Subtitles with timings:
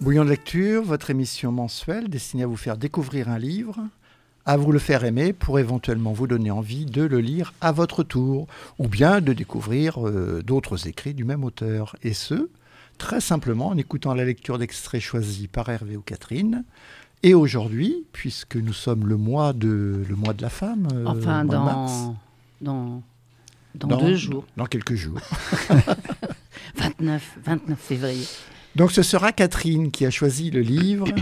[0.00, 0.82] Bouillon de lecture.
[0.82, 3.76] Votre émission mensuelle destinée à vous faire découvrir un livre,
[4.46, 8.04] à vous le faire aimer pour éventuellement vous donner envie de le lire à votre
[8.04, 8.46] tour,
[8.78, 11.94] ou bien de découvrir euh, d'autres écrits du même auteur.
[12.02, 12.48] Et ce,
[12.96, 16.64] très simplement en écoutant la lecture d'extraits choisis par Hervé ou Catherine.
[17.22, 21.44] Et aujourd'hui, puisque nous sommes le mois de, le mois de la femme, euh, Enfin,
[21.44, 21.92] dans, mars,
[22.60, 23.02] dans,
[23.74, 25.18] dans, deux jours, Dans quelques jours.
[26.76, 28.24] 29, 29 février.
[28.76, 31.06] Donc ce sera Catherine qui a choisi le livre.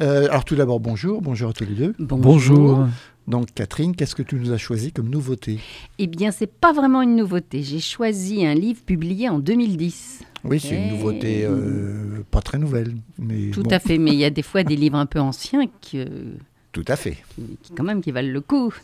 [0.00, 1.94] Euh, alors tout d'abord, bonjour, bonjour à tous les deux.
[2.00, 2.84] Bonjour.
[3.26, 5.58] Donc Catherine, qu'est-ce que tu nous as choisi comme nouveauté
[5.98, 7.62] Eh bien, c'est pas vraiment une nouveauté.
[7.62, 10.20] J'ai choisi un livre publié en 2010.
[10.44, 14.18] Oui, c'est une nouveauté euh, pas très nouvelle, mais Tout bon, à fait, mais il
[14.18, 16.34] y a des fois des livres un peu anciens qui, euh,
[16.72, 17.16] Tout à fait.
[17.62, 18.74] qui, quand même qui valent le coup.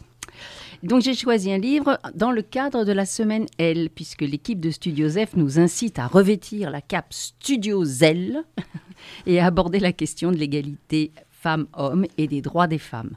[0.82, 4.70] Donc j'ai choisi un livre dans le cadre de la semaine L, puisque l'équipe de
[4.70, 8.42] Studio F nous incite à revêtir la cape Studio Zell
[9.26, 13.16] et à aborder la question de l'égalité femmes-hommes et des droits des femmes.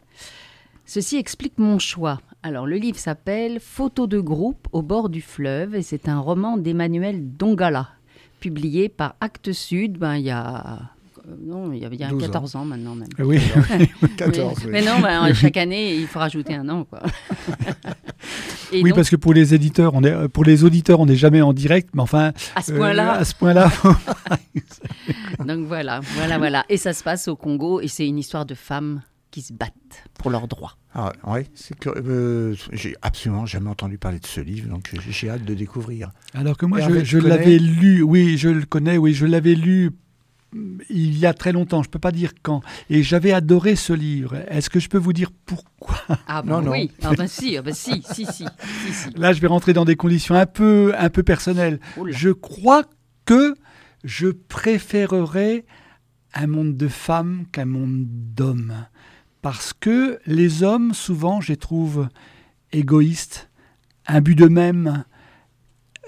[0.85, 2.19] Ceci explique mon choix.
[2.43, 6.57] Alors le livre s'appelle Photos de groupe au bord du fleuve et c'est un roman
[6.57, 7.89] d'Emmanuel Dongala,
[8.41, 10.79] publié par Actes Sud ben, il y a...
[11.25, 12.25] euh, Non, il y a, il y a 12 ans.
[12.25, 13.07] 14 ans maintenant même.
[13.19, 13.39] Oui,
[14.17, 14.65] 14.
[14.65, 14.71] Mais, oui.
[14.71, 16.83] mais non, bah, chaque année, il faut rajouter un an.
[16.83, 17.01] Quoi.
[18.71, 21.43] Oui donc, parce que pour les éditeurs, on est, pour les auditeurs, on n'est jamais
[21.43, 23.69] en direct, mais enfin, à ce euh, point-là, à ce point-là,
[25.45, 26.65] donc voilà, voilà, voilà.
[26.69, 29.01] Et ça se passe au Congo et c'est une histoire de femmes
[29.33, 30.77] qui se battent pour leurs droits.
[30.93, 35.27] Ah, ouais, c'est que euh, j'ai absolument jamais entendu parler de ce livre, donc j'ai-
[35.27, 36.11] hâte de découvrir.
[36.35, 38.03] alors que moi, Hervé, je, l'avais lu.
[38.03, 38.99] Oui, je le connais.
[38.99, 39.89] Oui, je l'avais lu
[40.53, 41.81] mm, il y a très longtemps.
[41.81, 42.61] Je peux pas dire quand.
[42.91, 44.35] Et j'avais adoré ce livre.
[44.49, 45.97] Est-ce que je peux vous dire pourquoi?
[46.27, 46.71] Ah Non, bah non.
[46.73, 48.45] oui, ah bah si, ah bah si, si, si,
[48.85, 49.09] si, si.
[49.15, 51.79] Là, je vais rentrer dans des conditions un peu, un peu personnelles.
[51.97, 52.15] Oula.
[52.15, 52.83] Je crois
[53.25, 53.55] que
[54.03, 55.65] je préférerais
[56.35, 58.85] un monde de femmes qu'un monde d'hommes.
[59.43, 62.07] Parce que les hommes, souvent, je les trouve
[62.71, 63.49] égoïstes,
[64.07, 65.03] imbus d'eux-mêmes,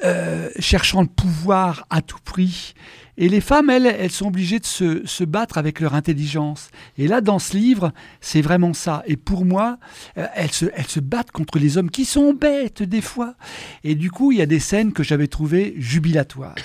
[0.05, 2.73] euh, cherchant le pouvoir à tout prix.
[3.17, 6.69] Et les femmes, elles, elles sont obligées de se, se battre avec leur intelligence.
[6.97, 7.91] Et là, dans ce livre,
[8.21, 9.03] c'est vraiment ça.
[9.05, 9.79] Et pour moi,
[10.17, 13.35] euh, elles, se, elles se battent contre les hommes qui sont bêtes des fois.
[13.83, 16.55] Et du coup, il y a des scènes que j'avais trouvées jubilatoires.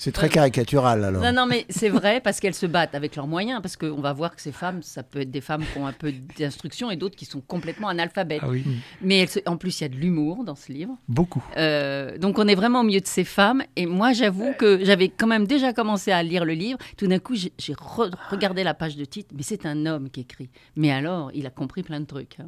[0.00, 1.20] C'est très caricatural alors.
[1.22, 4.12] Non, non, mais c'est vrai parce qu'elles se battent avec leurs moyens, parce qu'on va
[4.12, 6.96] voir que ces femmes, ça peut être des femmes qui ont un peu d'instruction et
[6.96, 8.40] d'autres qui sont complètement analphabètes.
[8.44, 8.64] Ah oui,
[9.02, 10.96] Mais elles se- en plus, il y a de l'humour dans ce livre.
[11.08, 11.42] beaucoup.
[11.56, 13.62] Euh, donc on est vraiment au milieu de ces femmes.
[13.74, 16.78] Et moi, j'avoue que j'avais quand même déjà commencé à lire le livre.
[16.96, 19.30] Tout d'un coup, j'ai j'ai re- regardé la page de titre.
[19.36, 20.48] Mais c'est un homme qui écrit.
[20.76, 22.36] Mais alors, il a compris plein de trucs.
[22.40, 22.46] hein.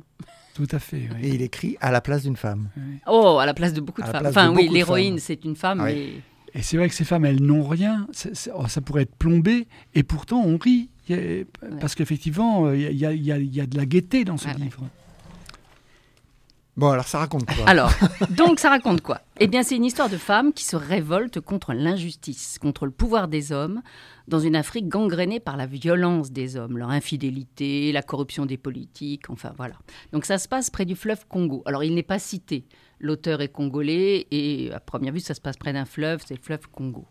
[0.54, 1.08] Tout à fait.
[1.16, 1.26] oui.
[1.28, 2.68] Et il écrit à la place d'une femme.
[3.08, 4.26] Oh, à la place de beaucoup de À femmes.
[4.26, 5.80] Enfin, oui, l'héroïne, c'est une femme.
[5.80, 5.94] Ah oui.
[5.94, 6.22] mais-
[6.54, 8.06] Et c'est vrai que ces femmes, elles n'ont rien.
[8.54, 9.68] Oh, ça pourrait être plombé.
[9.94, 10.90] Et pourtant, on rit.
[11.80, 14.36] Parce qu'effectivement, il y, a- il y a- il y a de la gaieté dans
[14.36, 14.64] ce Ah ouais.
[14.64, 14.82] livre.
[16.76, 17.68] Bon, alors ça raconte quoi?
[17.68, 17.92] Alors,
[18.30, 19.20] donc ça raconte quoi?
[19.38, 23.28] Eh bien, c'est une histoire de femmes qui se révoltent contre l'injustice, contre le pouvoir
[23.28, 23.82] des hommes,
[24.28, 29.28] dans une Afrique gangrénée par la violence des hommes, leur infidélité, la corruption des politiques,
[29.28, 29.74] enfin voilà.
[30.12, 31.62] Donc ça se passe près du fleuve Congo.
[31.66, 32.64] Alors, il n'est pas cité.
[33.00, 36.42] L'auteur est congolais et à première vue, ça se passe près d'un fleuve, c'est le
[36.42, 37.06] fleuve Congo.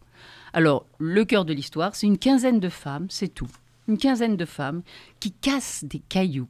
[0.54, 3.50] Alors, le cœur de l'histoire, c'est une quinzaine de femmes, c'est tout.
[3.88, 4.84] Une quinzaine de femmes
[5.20, 6.48] qui cassent des cailloux,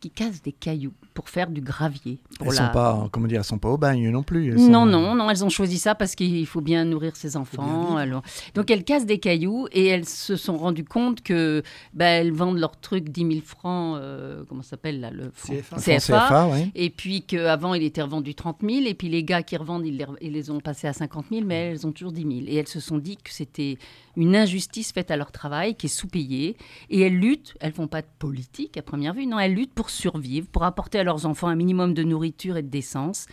[0.00, 2.20] qui cassent des cailloux pour faire du gravier.
[2.38, 4.48] Pour Elles la- sont pas, comment dire, elles sont pas au bagne non plus.
[4.48, 7.36] elles non, sont- non, non, elles ont choisi ça parce qu'il faut bien nourrir ses
[7.36, 7.96] enfants.
[7.96, 8.22] Alors,
[8.54, 11.62] donc elles cassent des cailloux et elles se sont rendues compte que
[11.94, 15.54] bah, elles vendent leurs trucs 10 000 francs, euh, comment ça s'appelle là le franc
[15.78, 16.48] CFA.
[16.74, 19.96] Et puis qu'avant il était revendu 30 000 et puis les gars qui revendent ils
[19.96, 22.56] les, ils les ont passés à 50 000 mais elles ont toujours 10 000 et
[22.56, 23.78] elles se sont dit que c'était
[24.16, 26.56] une injustice faite à leur travail qui est sous-payé
[26.90, 29.87] et elles luttent, elles font pas de politique à première vue, non, elles luttent pour
[29.90, 33.26] survivre, pour apporter à leurs enfants un minimum de nourriture et de décence.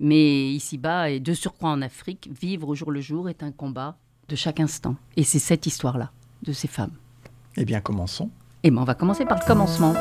[0.00, 3.96] Mais ici-bas, et de surcroît en Afrique, vivre au jour le jour est un combat
[4.28, 4.96] de chaque instant.
[5.16, 6.12] Et c'est cette histoire-là,
[6.42, 6.92] de ces femmes.
[7.56, 8.30] Eh bien, commençons.
[8.62, 9.94] Et ben, on va commencer par le commencement.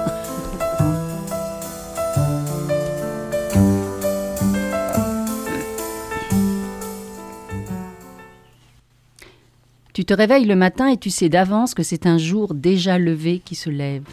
[9.93, 13.39] Tu te réveilles le matin et tu sais d'avance que c'est un jour déjà levé
[13.39, 14.05] qui se lève.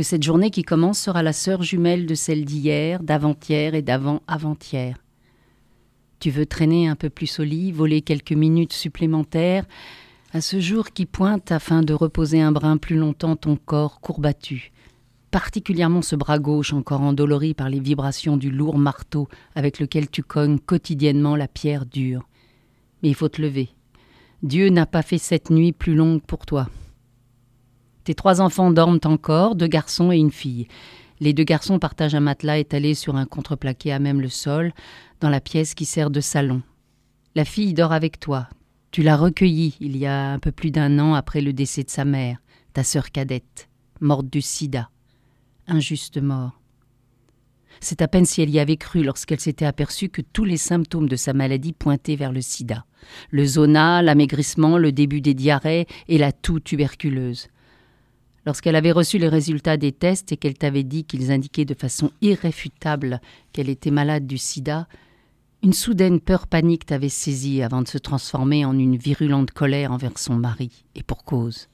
[0.00, 4.96] Que cette journée qui commence sera la sœur jumelle de celle d'hier, d'avant-hier et d'avant-avant-hier.
[6.20, 9.66] Tu veux traîner un peu plus au lit, voler quelques minutes supplémentaires
[10.32, 14.72] à ce jour qui pointe afin de reposer un brin plus longtemps ton corps courbattu,
[15.30, 20.22] particulièrement ce bras gauche encore endolori par les vibrations du lourd marteau avec lequel tu
[20.22, 22.26] cognes quotidiennement la pierre dure.
[23.02, 23.68] Mais il faut te lever.
[24.42, 26.70] Dieu n'a pas fait cette nuit plus longue pour toi.
[28.10, 30.66] Tes trois enfants dorment encore, deux garçons et une fille.
[31.20, 34.72] Les deux garçons partagent un matelas étalé sur un contreplaqué à même le sol,
[35.20, 36.60] dans la pièce qui sert de salon.
[37.36, 38.48] La fille dort avec toi.
[38.90, 41.90] Tu l'as recueillie il y a un peu plus d'un an après le décès de
[41.90, 42.38] sa mère,
[42.72, 43.68] ta sœur cadette,
[44.00, 44.90] morte du sida.
[45.68, 46.60] Injuste mort.
[47.78, 51.08] C'est à peine si elle y avait cru lorsqu'elle s'était aperçue que tous les symptômes
[51.08, 52.86] de sa maladie pointaient vers le sida.
[53.30, 57.46] Le zona, l'amaigrissement, le début des diarrhées et la toux tuberculeuse.
[58.46, 62.10] Lorsqu'elle avait reçu les résultats des tests et qu'elle t'avait dit qu'ils indiquaient de façon
[62.22, 63.20] irréfutable
[63.52, 64.88] qu'elle était malade du sida,
[65.62, 70.18] une soudaine peur panique t'avait saisie avant de se transformer en une virulente colère envers
[70.18, 71.68] son mari, et pour cause.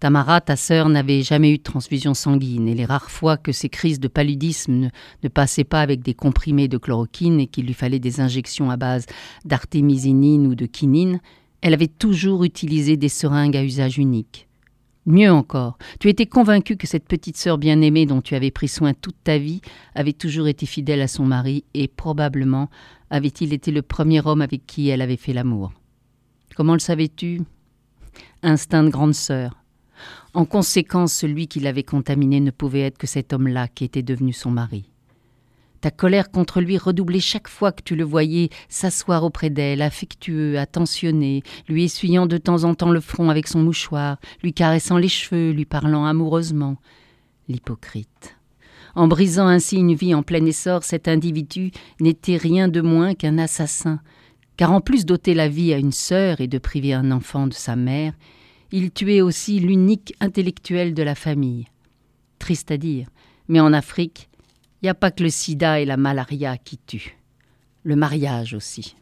[0.00, 3.68] Tamara, ta sœur, n'avait jamais eu de transfusion sanguine, et les rares fois que ses
[3.68, 4.88] crises de paludisme ne,
[5.22, 8.76] ne passaient pas avec des comprimés de chloroquine et qu'il lui fallait des injections à
[8.76, 9.06] base
[9.44, 11.20] d'artémisinine ou de quinine,
[11.60, 14.47] elle avait toujours utilisé des seringues à usage unique.
[15.10, 18.92] Mieux encore, tu étais convaincu que cette petite sœur bien-aimée dont tu avais pris soin
[18.92, 19.62] toute ta vie
[19.94, 22.68] avait toujours été fidèle à son mari et probablement
[23.08, 25.72] avait-il été le premier homme avec qui elle avait fait l'amour.
[26.56, 27.40] Comment le savais-tu?
[28.42, 29.56] Instinct de grande sœur.
[30.34, 34.34] En conséquence, celui qui l'avait contaminé ne pouvait être que cet homme-là qui était devenu
[34.34, 34.90] son mari.
[35.80, 40.58] Ta colère contre lui redoublait chaque fois que tu le voyais s'asseoir auprès d'elle, affectueux,
[40.58, 45.08] attentionné, lui essuyant de temps en temps le front avec son mouchoir, lui caressant les
[45.08, 46.78] cheveux, lui parlant amoureusement.
[47.48, 48.36] L'hypocrite.
[48.94, 51.70] En brisant ainsi une vie en plein essor, cet individu
[52.00, 54.00] n'était rien de moins qu'un assassin,
[54.56, 57.54] car en plus d'ôter la vie à une sœur et de priver un enfant de
[57.54, 58.12] sa mère,
[58.72, 61.66] il tuait aussi l'unique intellectuel de la famille.
[62.40, 63.08] Triste à dire,
[63.46, 64.27] mais en Afrique,
[64.80, 67.18] il n'y a pas que le sida et la malaria qui tuent.
[67.82, 68.94] Le mariage aussi.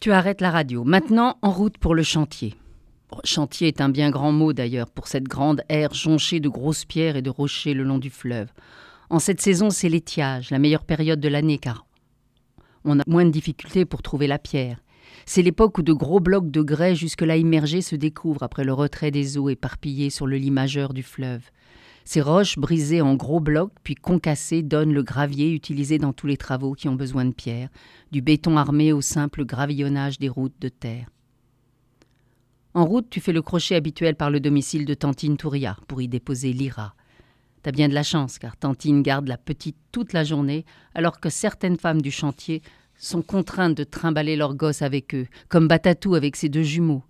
[0.00, 0.84] Tu arrêtes la radio.
[0.84, 2.54] Maintenant, en route pour le chantier.
[3.24, 7.16] chantier est un bien grand mot d'ailleurs pour cette grande aire jonchée de grosses pierres
[7.16, 8.48] et de rochers le long du fleuve.
[9.10, 11.87] En cette saison, c'est l'étiage, la meilleure période de l'année car
[12.88, 14.82] on a moins de difficultés pour trouver la pierre.
[15.26, 19.10] C'est l'époque où de gros blocs de grès jusque-là immergés se découvrent après le retrait
[19.10, 21.42] des eaux éparpillées sur le lit majeur du fleuve.
[22.04, 26.38] Ces roches brisées en gros blocs puis concassées donnent le gravier utilisé dans tous les
[26.38, 27.68] travaux qui ont besoin de pierre,
[28.10, 31.10] du béton armé au simple gravillonnage des routes de terre.
[32.72, 36.08] En route, tu fais le crochet habituel par le domicile de Tantine Touria pour y
[36.08, 36.94] déposer l'IRA.
[37.68, 41.28] T'as bien de la chance, car Tantine garde la petite toute la journée, alors que
[41.28, 42.62] certaines femmes du chantier
[42.96, 47.02] sont contraintes de trimballer leurs gosses avec eux, comme Batatou avec ses deux jumeaux.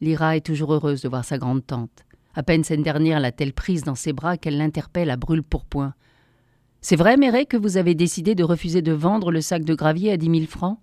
[0.00, 2.04] Lyra est toujours heureuse de voir sa grande tante.
[2.36, 5.94] À peine cette dernière l'a-t-elle prise dans ses bras qu'elle l'interpelle à brûle pourpoint.
[6.80, 10.12] C'est vrai, Méré, que vous avez décidé de refuser de vendre le sac de gravier
[10.12, 10.78] à dix mille francs?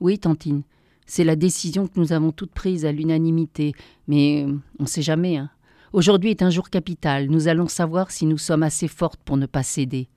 [0.00, 0.64] Oui, tantine.
[1.06, 3.72] C'est la décision que nous avons toutes prise à l'unanimité,
[4.06, 4.44] mais
[4.78, 5.38] on ne sait jamais.
[5.38, 5.48] Hein.
[5.92, 7.26] Aujourd'hui est un jour capital.
[7.28, 10.08] Nous allons savoir si nous sommes assez fortes pour ne pas céder.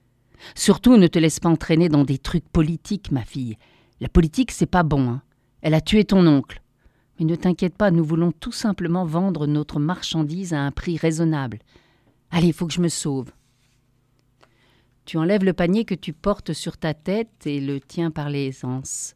[0.54, 3.58] Surtout, ne te laisse pas entraîner dans des trucs politiques, ma fille.
[4.00, 5.10] La politique, c'est pas bon.
[5.10, 5.24] Hein.
[5.62, 6.62] Elle a tué ton oncle.
[7.18, 11.58] Mais ne t'inquiète pas, nous voulons tout simplement vendre notre marchandise à un prix raisonnable.
[12.30, 13.32] Allez, faut que je me sauve.
[15.06, 18.64] Tu enlèves le panier que tu portes sur ta tête et le tiens par les
[18.64, 19.16] anses.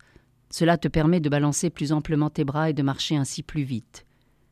[0.50, 4.07] Cela te permet de balancer plus amplement tes bras et de marcher ainsi plus vite.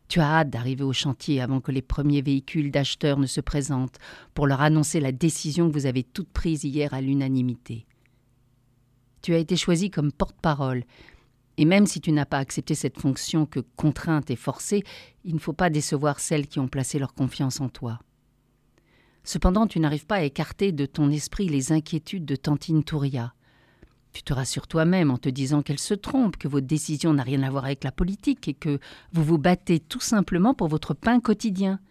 [0.07, 3.97] Tu as hâte d'arriver au chantier avant que les premiers véhicules d'acheteurs ne se présentent
[4.33, 7.85] pour leur annoncer la décision que vous avez toute prise hier à l'unanimité.
[9.21, 10.83] Tu as été choisi comme porte-parole,
[11.57, 14.83] et même si tu n'as pas accepté cette fonction que contrainte et forcée,
[15.23, 17.99] il ne faut pas décevoir celles qui ont placé leur confiance en toi.
[19.23, 23.33] Cependant, tu n'arrives pas à écarter de ton esprit les inquiétudes de Tantine Touria.
[24.15, 27.43] Tu te rassures toi-même en te disant qu'elle se trompe, que votre décision n'a rien
[27.43, 28.79] à voir avec la politique et que
[29.11, 31.81] vous vous battez tout simplement pour votre pain quotidien.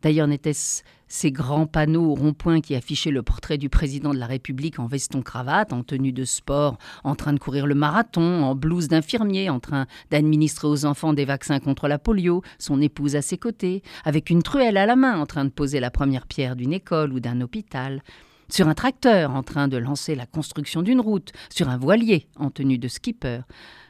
[0.00, 4.24] D'ailleurs, n'était-ce ces grands panneaux au rond-point qui affichaient le portrait du président de la
[4.24, 8.88] République en veston-cravate, en tenue de sport, en train de courir le marathon, en blouse
[8.88, 13.36] d'infirmier, en train d'administrer aux enfants des vaccins contre la polio, son épouse à ses
[13.36, 16.72] côtés, avec une truelle à la main, en train de poser la première pierre d'une
[16.72, 18.02] école ou d'un hôpital,
[18.50, 22.50] sur un tracteur en train de lancer la construction d'une route, sur un voilier en
[22.50, 23.40] tenue de skipper.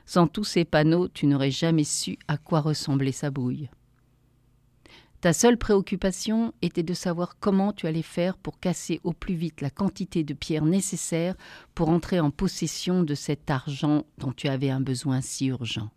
[0.07, 3.69] Sans tous ces panneaux, tu n'aurais jamais su à quoi ressemblait sa bouille.
[5.21, 9.61] Ta seule préoccupation était de savoir comment tu allais faire pour casser au plus vite
[9.61, 11.35] la quantité de pierres nécessaire
[11.75, 15.91] pour entrer en possession de cet argent dont tu avais un besoin si urgent.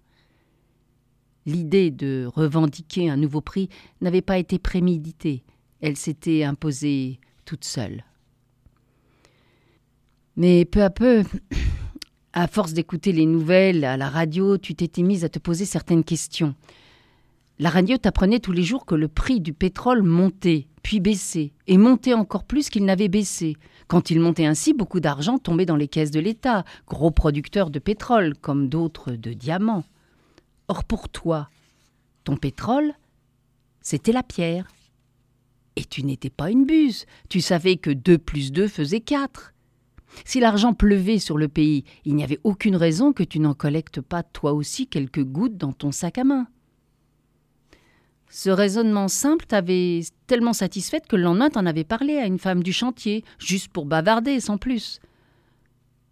[1.45, 3.69] L'idée de revendiquer un nouveau prix
[4.01, 5.43] n'avait pas été préméditée,
[5.81, 8.03] elle s'était imposée toute seule.
[10.41, 11.23] Mais peu à peu,
[12.33, 16.03] à force d'écouter les nouvelles à la radio, tu t'étais mise à te poser certaines
[16.03, 16.55] questions.
[17.59, 21.77] La radio t'apprenait tous les jours que le prix du pétrole montait, puis baissait, et
[21.77, 23.55] montait encore plus qu'il n'avait baissé.
[23.87, 27.77] Quand il montait ainsi, beaucoup d'argent tombait dans les caisses de l'État, gros producteurs de
[27.77, 29.85] pétrole, comme d'autres de diamants.
[30.69, 31.49] Or pour toi,
[32.23, 32.93] ton pétrole,
[33.83, 34.71] c'était la pierre.
[35.75, 39.53] Et tu n'étais pas une buse, tu savais que 2 plus 2 faisait 4.
[40.25, 44.01] Si l'argent pleuvait sur le pays, il n'y avait aucune raison que tu n'en collectes
[44.01, 46.47] pas toi aussi quelques gouttes dans ton sac à main.
[48.29, 52.63] Ce raisonnement simple t'avait tellement satisfaite que le lendemain t'en avais parlé à une femme
[52.63, 55.01] du chantier, juste pour bavarder, sans plus.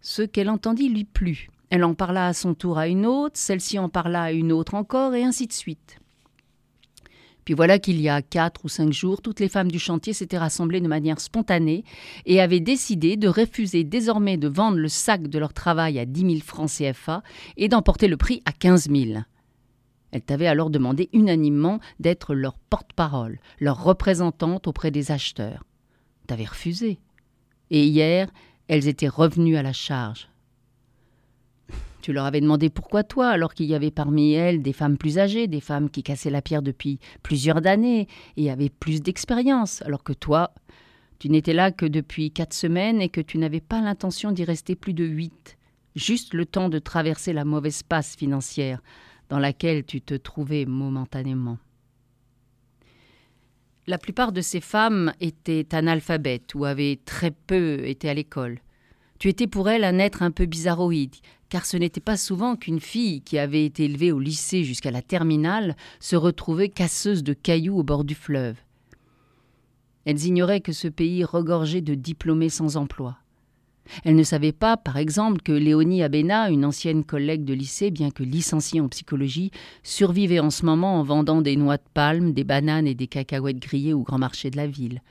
[0.02, 1.48] Ce qu'elle entendit lui plut.
[1.70, 4.74] Elle en parla à son tour à une autre, celle-ci en parla à une autre
[4.74, 5.98] encore, et ainsi de suite.
[7.44, 10.38] Puis voilà qu'il y a quatre ou cinq jours, toutes les femmes du chantier s'étaient
[10.38, 11.84] rassemblées de manière spontanée
[12.26, 16.24] et avaient décidé de refuser désormais de vendre le sac de leur travail à dix
[16.24, 17.22] mille francs CFA
[17.56, 19.26] et d'emporter le prix à quinze mille.
[20.12, 25.64] Elle t'avait alors demandé unanimement d'être leur porte-parole, leur représentante auprès des acheteurs.
[26.26, 26.98] T'avais refusé.
[27.70, 28.28] Et hier,
[28.68, 30.29] elles étaient revenues à la charge.
[32.00, 35.18] Tu leur avais demandé pourquoi toi, alors qu'il y avait parmi elles des femmes plus
[35.18, 40.02] âgées, des femmes qui cassaient la pierre depuis plusieurs années et avaient plus d'expérience, alors
[40.02, 40.52] que toi,
[41.18, 44.74] tu n'étais là que depuis quatre semaines et que tu n'avais pas l'intention d'y rester
[44.74, 45.58] plus de huit,
[45.94, 48.80] juste le temps de traverser la mauvaise passe financière,
[49.28, 51.58] dans laquelle tu te trouvais momentanément.
[53.86, 58.60] La plupart de ces femmes étaient analphabètes ou avaient très peu été à l'école.
[59.20, 61.14] Tu étais pour elles un être un peu bizarroïde,
[61.50, 65.02] car ce n'était pas souvent qu'une fille qui avait été élevée au lycée jusqu'à la
[65.02, 68.56] terminale se retrouvait casseuse de cailloux au bord du fleuve.
[70.06, 73.18] Elles ignoraient que ce pays regorgeait de diplômés sans emploi.
[74.04, 78.10] Elle ne savait pas, par exemple, que Léonie Abena, une ancienne collègue de lycée, bien
[78.10, 79.50] que licenciée en psychologie,
[79.82, 83.60] survivait en ce moment en vendant des noix de palme, des bananes et des cacahuètes
[83.60, 85.02] grillées au grand marché de la ville.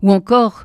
[0.00, 0.64] Ou encore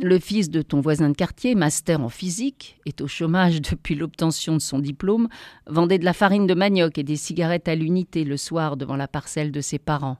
[0.00, 4.54] le fils de ton voisin de quartier, master en physique, est au chômage depuis l'obtention
[4.54, 5.28] de son diplôme,
[5.66, 9.08] vendait de la farine de manioc et des cigarettes à l'unité le soir devant la
[9.08, 10.18] parcelle de ses parents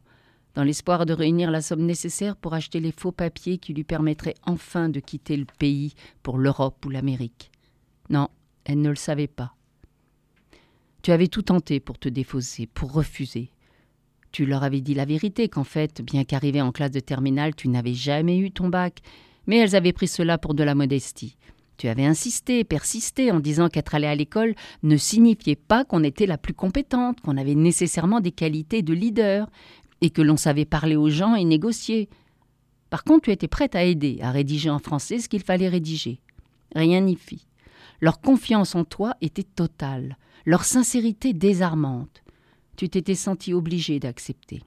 [0.56, 4.34] dans l'espoir de réunir la somme nécessaire pour acheter les faux papiers qui lui permettraient
[4.44, 5.92] enfin de quitter le pays
[6.22, 7.52] pour l'Europe ou l'Amérique.
[8.08, 8.28] Non,
[8.64, 9.54] elle ne le savait pas.
[11.02, 13.50] Tu avais tout tenté pour te défausser, pour refuser.
[14.32, 17.68] Tu leur avais dit la vérité qu'en fait, bien qu'arrivé en classe de terminale, tu
[17.68, 19.02] n'avais jamais eu ton bac,
[19.46, 21.36] mais elles avaient pris cela pour de la modestie.
[21.76, 26.26] Tu avais insisté, persisté en disant qu'être allé à l'école ne signifiait pas qu'on était
[26.26, 29.48] la plus compétente, qu'on avait nécessairement des qualités de leader,
[30.00, 32.08] et que l'on savait parler aux gens et négocier.
[32.90, 36.20] Par contre, tu étais prête à aider, à rédiger en français ce qu'il fallait rédiger.
[36.74, 37.46] Rien n'y fit.
[38.00, 42.22] Leur confiance en toi était totale, leur sincérité désarmante.
[42.76, 44.62] Tu t'étais senti obligé d'accepter.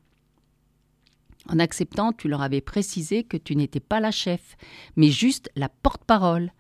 [1.50, 4.56] En acceptant, tu leur avais précisé que tu n'étais pas la chef,
[4.96, 6.52] mais juste la porte-parole.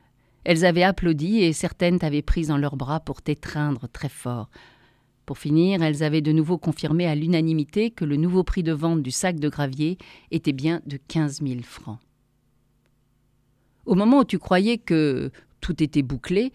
[0.44, 4.50] Elles avaient applaudi et certaines t'avaient prise dans leurs bras pour t'étreindre très fort.
[5.28, 9.04] Pour finir, elles avaient de nouveau confirmé à l'unanimité que le nouveau prix de vente
[9.04, 10.00] du sac de gravier
[10.32, 12.00] était bien de 15 000 francs.
[13.86, 15.30] Au moment où tu croyais que
[15.62, 16.52] tout était bouclé,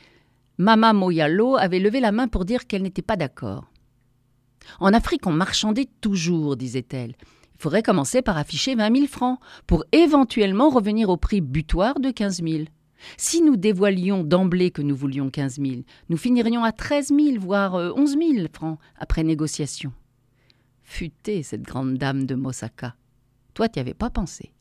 [0.58, 3.70] Mama Moyalo avait levé la main pour dire qu'elle n'était pas d'accord.
[4.80, 7.14] En Afrique, on marchandait toujours, disait-elle.
[7.54, 12.10] Il faudrait commencer par afficher 20 000 francs, pour éventuellement revenir au prix butoir de
[12.10, 12.64] 15 000.
[13.16, 17.74] Si nous dévoilions d'emblée que nous voulions 15 000, nous finirions à 13 000, voire
[17.74, 19.92] 11 euh, 000 francs après négociation.
[20.82, 22.94] Futée, cette grande dame de Mosaka.
[23.54, 24.52] Toi, tu n'y avais pas pensé.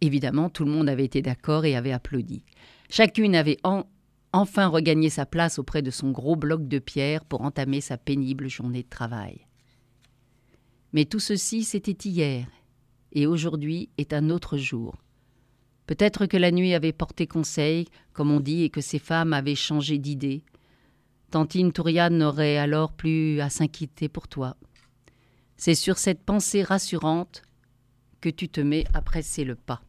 [0.00, 2.44] Évidemment, tout le monde avait été d'accord et avait applaudi.
[2.88, 3.58] Chacune avait
[4.32, 8.48] enfin regagné sa place auprès de son gros bloc de pierre pour entamer sa pénible
[8.48, 9.47] journée de travail.
[10.92, 12.46] Mais tout ceci, c'était hier,
[13.12, 14.96] et aujourd'hui est un autre jour.
[15.86, 19.54] Peut-être que la nuit avait porté conseil, comme on dit, et que ces femmes avaient
[19.54, 20.42] changé d'idée.
[21.30, 24.56] Tantine Touriane n'aurait alors plus à s'inquiéter pour toi.
[25.56, 27.42] C'est sur cette pensée rassurante
[28.20, 29.82] que tu te mets à presser le pas.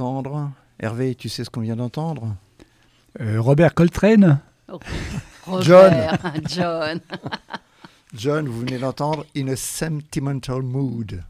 [0.00, 0.50] D'entendre.
[0.78, 2.34] Hervé, tu sais ce qu'on vient d'entendre?
[3.20, 4.40] Euh, Robert Coltrane
[5.46, 6.40] Robert, John.
[6.48, 7.00] John.
[8.14, 11.22] John, vous venez d'entendre In a Sentimental Mood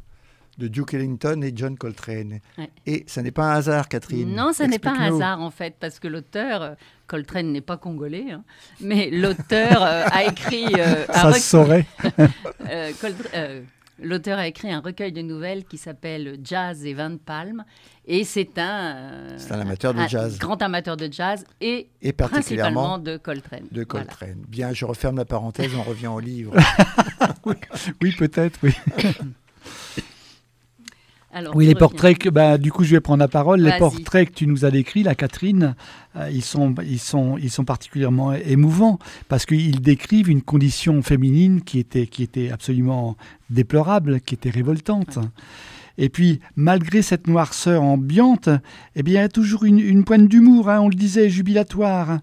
[0.58, 2.40] de Duke Ellington et John Coltrane.
[2.58, 2.70] Ouais.
[2.86, 4.34] Et ça n'est pas un hasard, Catherine.
[4.34, 6.74] Non, ça n'est pas un hasard en fait, parce que l'auteur, euh,
[7.06, 8.44] Coltrane n'est pas congolais, hein,
[8.80, 11.86] mais l'auteur euh, a écrit euh, Ça se saurait.
[12.68, 12.92] euh,
[13.34, 13.62] euh,
[14.02, 17.64] L'auteur a écrit un recueil de nouvelles qui s'appelle Jazz et Van Palm,
[18.06, 20.38] et c'est un, euh, C'est un amateur de un jazz.
[20.38, 23.66] grand amateur de jazz et Et principalement particulièrement de Coltrane.
[23.70, 24.06] de Voilà.
[24.06, 24.42] Coltrane.
[24.48, 26.54] Bien, je referme la parenthèse, on revient au livre.
[28.02, 28.72] Oui, peut-être, oui.
[31.32, 33.60] Alors, Oui, les portraits que, bah, du coup, je vais prendre la parole.
[33.60, 35.76] Les portraits que tu nous as décrits, la Catherine,
[36.16, 41.62] euh, ils sont, ils sont, ils sont particulièrement émouvants parce qu'ils décrivent une condition féminine
[41.62, 43.16] qui était, qui était absolument
[43.48, 45.18] déplorable, qui était révoltante.
[45.98, 48.48] Et puis, malgré cette noirceur ambiante,
[48.96, 52.18] eh bien, il y a toujours une, une pointe d'humour, hein, on le disait, jubilatoire.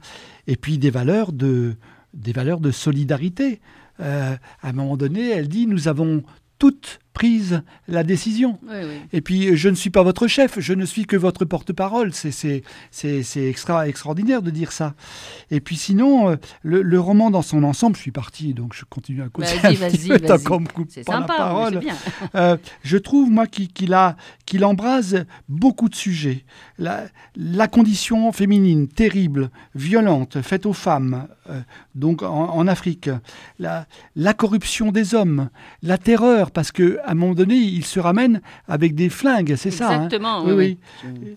[0.48, 1.76] Et puis, des valeurs de,
[2.13, 3.62] des valeurs de solidarité.
[4.00, 6.24] Euh, à un moment donné, elle dit, nous avons
[6.60, 8.60] toutes prise la décision.
[8.69, 9.01] Oui, oui.
[9.12, 12.12] Et puis, je ne suis pas votre chef, je ne suis que votre porte-parole.
[12.13, 12.62] C'est,
[13.36, 14.93] extra, extraordinaire de dire ça.
[15.49, 18.86] Et puis, sinon, euh, le, le roman dans son ensemble, je suis parti, donc je
[18.86, 19.58] continue à causer.
[19.58, 20.19] Vas-y, vas-y, vas-y.
[20.89, 21.73] C'est la sympa, parole.
[21.73, 21.95] c'est bien.
[22.36, 26.45] Euh, je trouve, moi, qu'il, a, qu'il embrase beaucoup de sujets.
[26.77, 31.62] La, la condition féminine terrible, violente, faite aux femmes, euh,
[31.95, 33.10] donc en, en Afrique.
[33.58, 35.49] La, la corruption des hommes,
[35.82, 36.71] la terreur, parce
[37.08, 39.89] qu'à un moment donné, il se ramène avec des flingues, c'est ça.
[39.89, 40.43] hein Exactement.
[40.43, 41.10] Oui, oui, oui.
[41.22, 41.36] oui.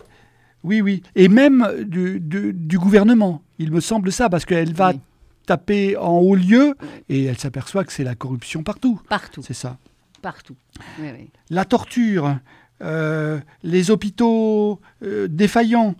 [0.63, 1.03] Oui, oui.
[1.15, 3.41] Et même du, du- du gouvernement.
[3.57, 4.99] Il me semble ça, parce qu'elle va Oui.
[5.47, 6.75] taper en haut lieu
[7.09, 9.01] et elle s'aperçoit que c'est la corruption partout.
[9.09, 9.77] Partout, C'est ça.
[10.21, 10.55] partout.
[10.99, 11.29] Oui, oui.
[11.49, 12.37] La torture,
[12.83, 15.95] euh, les hôpitaux euh, défaillants,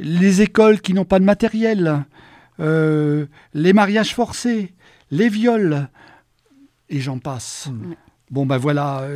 [0.00, 2.04] les écoles qui n'ont pas de matériel,
[2.58, 4.74] euh, les mariages forcés,
[5.12, 5.88] les viols,
[6.88, 7.68] et j'en passe.
[8.32, 9.06] Bon, ben voilà.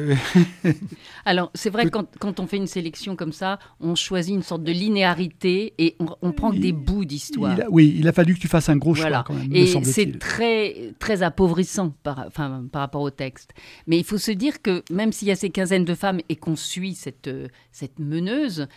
[1.24, 4.42] Alors, c'est vrai que quand, quand on fait une sélection comme ça, on choisit une
[4.42, 7.58] sorte de linéarité et on, on prend que des bouts d'histoire.
[7.70, 9.16] oui, il a fallu que tu fasses un gros Voilà.
[9.18, 13.52] choix quand même, me Et c'est très, très appauvrissant par, enfin, par rapport au texte.
[13.86, 16.36] Mais il faut se dire que même s'il y a ces quinzaines de femmes et
[16.36, 17.30] qu'on suit cette,
[17.72, 18.68] cette meneuse,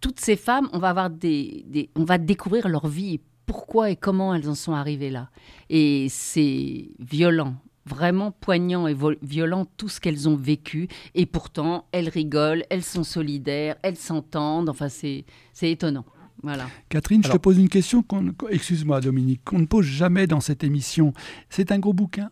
[0.00, 3.96] toutes ces femmes, on va, avoir des, des- on va découvrir leur vie, pourquoi et
[3.96, 5.30] comment elles en sont arrivées là.
[5.70, 7.54] Et c'est violent,
[7.86, 10.88] vraiment poignant et violent tout ce qu'elles ont vécu.
[11.14, 14.68] Et pourtant, elles rigolent, elles sont solidaires, elles s'entendent.
[14.68, 16.04] Enfin, c'est c'est étonnant.
[16.42, 16.66] Voilà.
[16.90, 20.62] Catherine, je te pose une question, qu'on- excuse-moi Dominique, qu'on ne pose jamais dans cette
[20.64, 21.12] émission.
[21.48, 22.30] C'est un gros bouquin?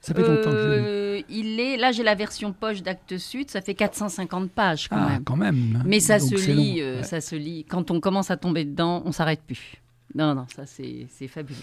[0.00, 0.84] Ça fait longtemps que je l'ai lu.
[0.86, 4.96] Euh, il est là j'ai la version poche d'Actes Sud, ça fait 450 pages quand
[4.96, 5.24] Ah, même.
[5.24, 5.82] quand même.
[5.86, 7.02] Mais ça Donc se lit, euh, Ouais.
[7.02, 7.64] ça se lit.
[7.64, 9.76] Quand on commence à tomber dedans, on s'arrête plus.
[10.14, 11.58] Non, non, ça c'est c'est fabuleux.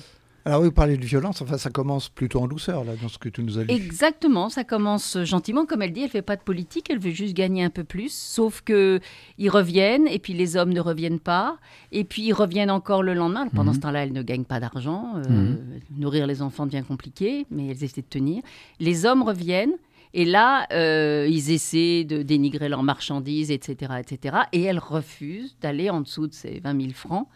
[0.47, 3.17] Alors oui, vous parlez de violence, enfin ça commence plutôt en douceur là, dans ce
[3.17, 3.71] que tu nous as lu.
[3.71, 7.33] Exactement, ça commence gentiment, comme elle dit, elle fait pas de politique, elle veut juste
[7.35, 8.13] gagner un peu plus.
[8.13, 8.99] Sauf que
[9.39, 11.57] ils reviennent et puis les hommes ne reviennent pas,
[11.91, 13.47] et puis ils reviennent encore le lendemain.
[13.47, 13.75] Pendant Mhm.
[13.77, 15.57] ce temps-là, elle ne gagne pas d'argent, euh, Mhm.
[15.97, 18.43] nourrir les enfants devient compliqué, mais elles essaient de tenir.
[18.79, 19.73] Les hommes reviennent.
[20.13, 24.37] Et là, euh, ils essaient de dénigrer leurs marchandises, etc., etc.
[24.53, 27.27] Et elles refusent d'aller en dessous de ces 20 000 francs.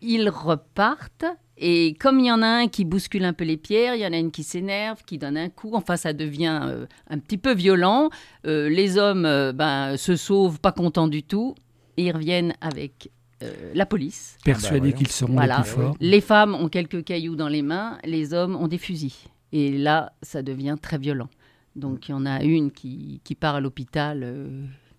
[0.00, 1.26] Ils repartent.
[1.58, 4.06] Et comme il y en a un qui bouscule un peu les pierres, il y
[4.06, 5.70] en a une qui s'énerve, qui donne un coup.
[5.74, 8.10] Enfin, ça devient euh, un petit peu violent.
[8.46, 11.54] Euh, les hommes euh, ben, se sauvent, pas contents du tout.
[11.96, 13.10] Et ils reviennent avec
[13.74, 14.38] la police.
[14.44, 15.56] Persuadés Ah bah, qu'ils seront Voilà.
[15.58, 15.96] les plus forts.
[15.98, 19.16] Les femmes ont quelques cailloux dans les mains, les hommes ont des fusils.
[19.50, 21.28] Et là, ça devient très violent.
[21.74, 24.22] Donc, il y en a une qui, qui part à l'hôpital,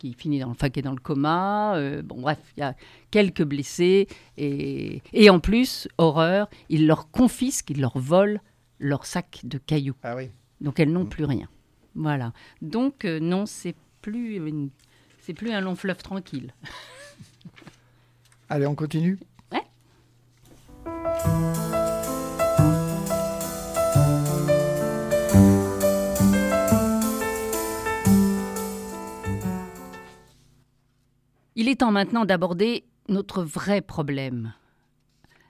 [0.04, 1.76] qui finit dans le fac et dans le coma.
[1.78, 2.76] Euh, bon, bref, il y a
[3.10, 4.10] quelques blessés.
[4.36, 8.40] Et, et en plus, horreur, ils leur confisquent, ils leur volent
[8.80, 9.96] leur sac de cailloux.
[10.04, 10.30] Ah oui.
[10.60, 11.10] Donc, elles n'ont Mm.
[11.10, 11.48] plus rien.
[11.96, 12.34] Voilà.
[12.62, 14.72] Donc, euh, non, c'est plus, une-
[15.22, 16.54] c'est plus un long fleuve tranquille.
[18.50, 19.18] Allez, on continue?
[19.54, 19.64] Ouais.
[31.56, 34.54] Il est temps maintenant d'aborder notre vrai problème.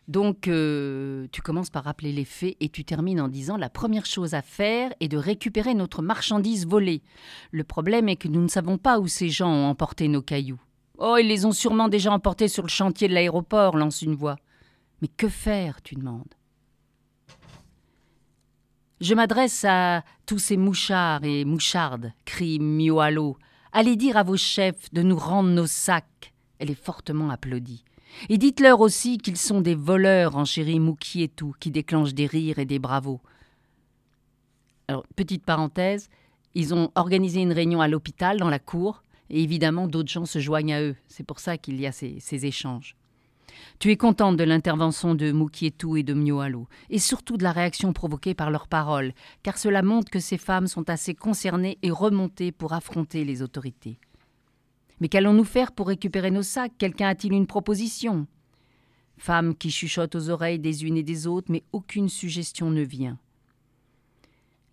[0.10, 4.06] Donc, euh, tu commences par rappeler les faits et tu termines en disant la première
[4.06, 7.02] chose à faire est de récupérer notre marchandise volée.
[7.52, 10.60] Le problème est que nous ne savons pas où ces gens ont emporté nos cailloux.
[10.98, 14.36] Oh, ils les ont sûrement déjà emportés sur le chantier de l'aéroport, lance une voix.
[15.02, 16.36] Mais que faire, tu demandes?
[19.00, 23.38] Je m'adresse à tous ces mouchards et mouchardes, crie Mioalo,
[23.76, 26.32] Allez dire à vos chefs de nous rendre nos sacs.
[26.60, 27.84] Elle est fortement applaudie.
[28.30, 32.28] Et dites-leur aussi qu'ils sont des voleurs, en chéri Mouki et tout, qui déclenchent des
[32.28, 33.20] rires et des bravos.
[34.88, 36.10] Alors, petite parenthèse,
[36.54, 40.38] ils ont organisé une réunion à l'hôpital, dans la cour, et évidemment d'autres gens se
[40.38, 40.96] joignent à eux.
[41.08, 42.96] C'est pour ça qu'il y a ces, échanges.
[43.80, 47.94] Tu es contente de l'intervention de Mukietu et de Mioalo, et surtout de la réaction
[47.94, 49.14] provoquée par leurs paroles,
[49.44, 54.00] car cela montre que ces femmes sont assez concernées et remontées pour affronter les autorités.
[55.00, 56.78] Mais qu'allons-nous faire pour récupérer nos sacs?
[56.78, 58.28] Quelqu'un a-t-il une proposition?
[59.18, 63.18] Femmes qui chuchotent aux oreilles des unes et des autres, mais aucune suggestion ne vient.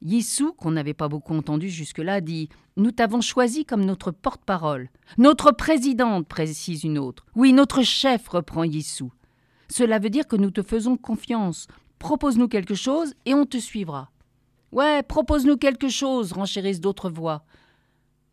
[0.03, 4.89] Yissou, qu'on n'avait pas beaucoup entendu jusque-là, dit Nous t'avons choisi comme notre porte-parole.
[5.19, 7.27] Notre présidente, précise une autre.
[7.35, 9.13] Oui, notre chef, reprend Yissou.
[9.69, 11.67] Cela veut dire que nous te faisons confiance.
[11.99, 14.11] Propose-nous quelque chose et on te suivra.
[14.73, 17.45] Ouais, propose-nous quelque chose, renchérissent d'autres voix.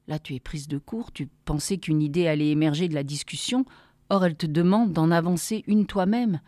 [0.07, 3.65] Là, tu es prise de court, tu pensais qu'une idée allait émerger de la discussion,
[4.09, 6.39] or elle te demande d'en avancer une toi-même.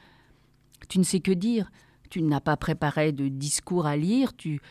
[0.88, 1.69] Tu ne sais que dire,
[2.10, 4.62] tu n'as pas préparé de discours à lire, tu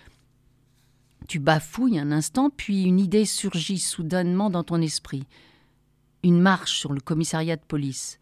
[1.27, 5.25] tu bafouilles un instant, puis une idée surgit soudainement dans ton esprit.
[6.23, 8.19] Une marche sur le commissariat de police.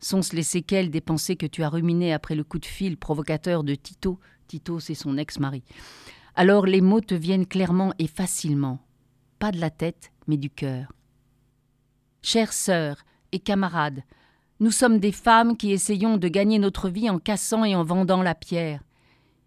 [0.00, 3.64] Sont-ce les séquelles des pensées que tu as ruminées après le coup de fil provocateur
[3.64, 4.18] de Tito
[4.48, 5.62] Tito, c'est son ex-mari.
[6.34, 8.80] Alors les mots te viennent clairement et facilement.
[9.38, 10.92] Pas de la tête, mais du cœur.
[12.22, 14.02] Chères sœurs et camarades,
[14.58, 18.22] nous sommes des femmes qui essayons de gagner notre vie en cassant et en vendant
[18.22, 18.82] la pierre.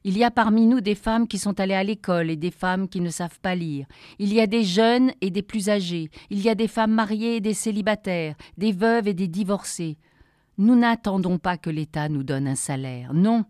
[0.06, 2.90] Il y a parmi nous des femmes qui sont allées à l'école et des femmes
[2.90, 3.86] qui ne savent pas lire.
[4.20, 6.10] Il y a des jeunes et des plus âgés.
[6.30, 9.98] Il y a des femmes mariées et des célibataires, des veuves et des divorcées.
[10.58, 13.14] Nous n'attendons pas que l'État nous donne un salaire.
[13.14, 13.46] Non.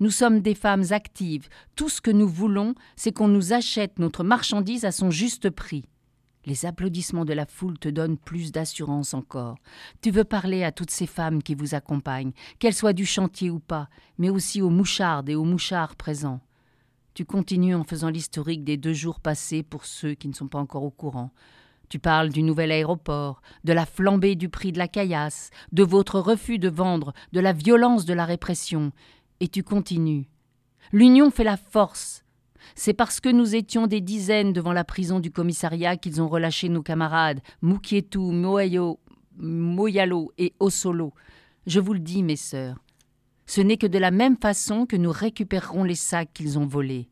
[0.00, 1.48] Nous sommes des femmes actives.
[1.76, 5.84] Tout ce que nous voulons, c'est qu'on nous achète notre marchandise à son juste prix.
[6.44, 9.58] Les applaudissements de la foule te donnent plus d'assurance encore.
[10.00, 13.60] Tu veux parler à toutes ces femmes qui vous accompagnent, qu'elles soient du chantier ou
[13.60, 16.40] pas, mais aussi aux mouchardes et aux mouchards présents.
[17.14, 20.58] Tu continues en faisant l'historique des deux jours passés pour ceux qui ne sont pas
[20.58, 21.30] encore au courant.
[21.88, 26.18] Tu parles du nouvel aéroport, de la flambée du prix de la caillasse, de votre
[26.18, 28.92] refus de vendre, de la violence de la répression,
[29.40, 30.26] et tu continues.
[30.90, 32.21] L'union fait la force,
[32.74, 36.68] c'est parce que nous étions des dizaines devant la prison du commissariat qu'ils ont relâché
[36.68, 39.00] nos camarades, Mukietu, Moayo,
[39.36, 41.12] Moyalo et Osolo.
[41.66, 42.76] Je vous le dis, mes sœurs,
[43.46, 47.08] ce n'est que de la même façon que nous récupérerons les sacs qu'ils ont volés.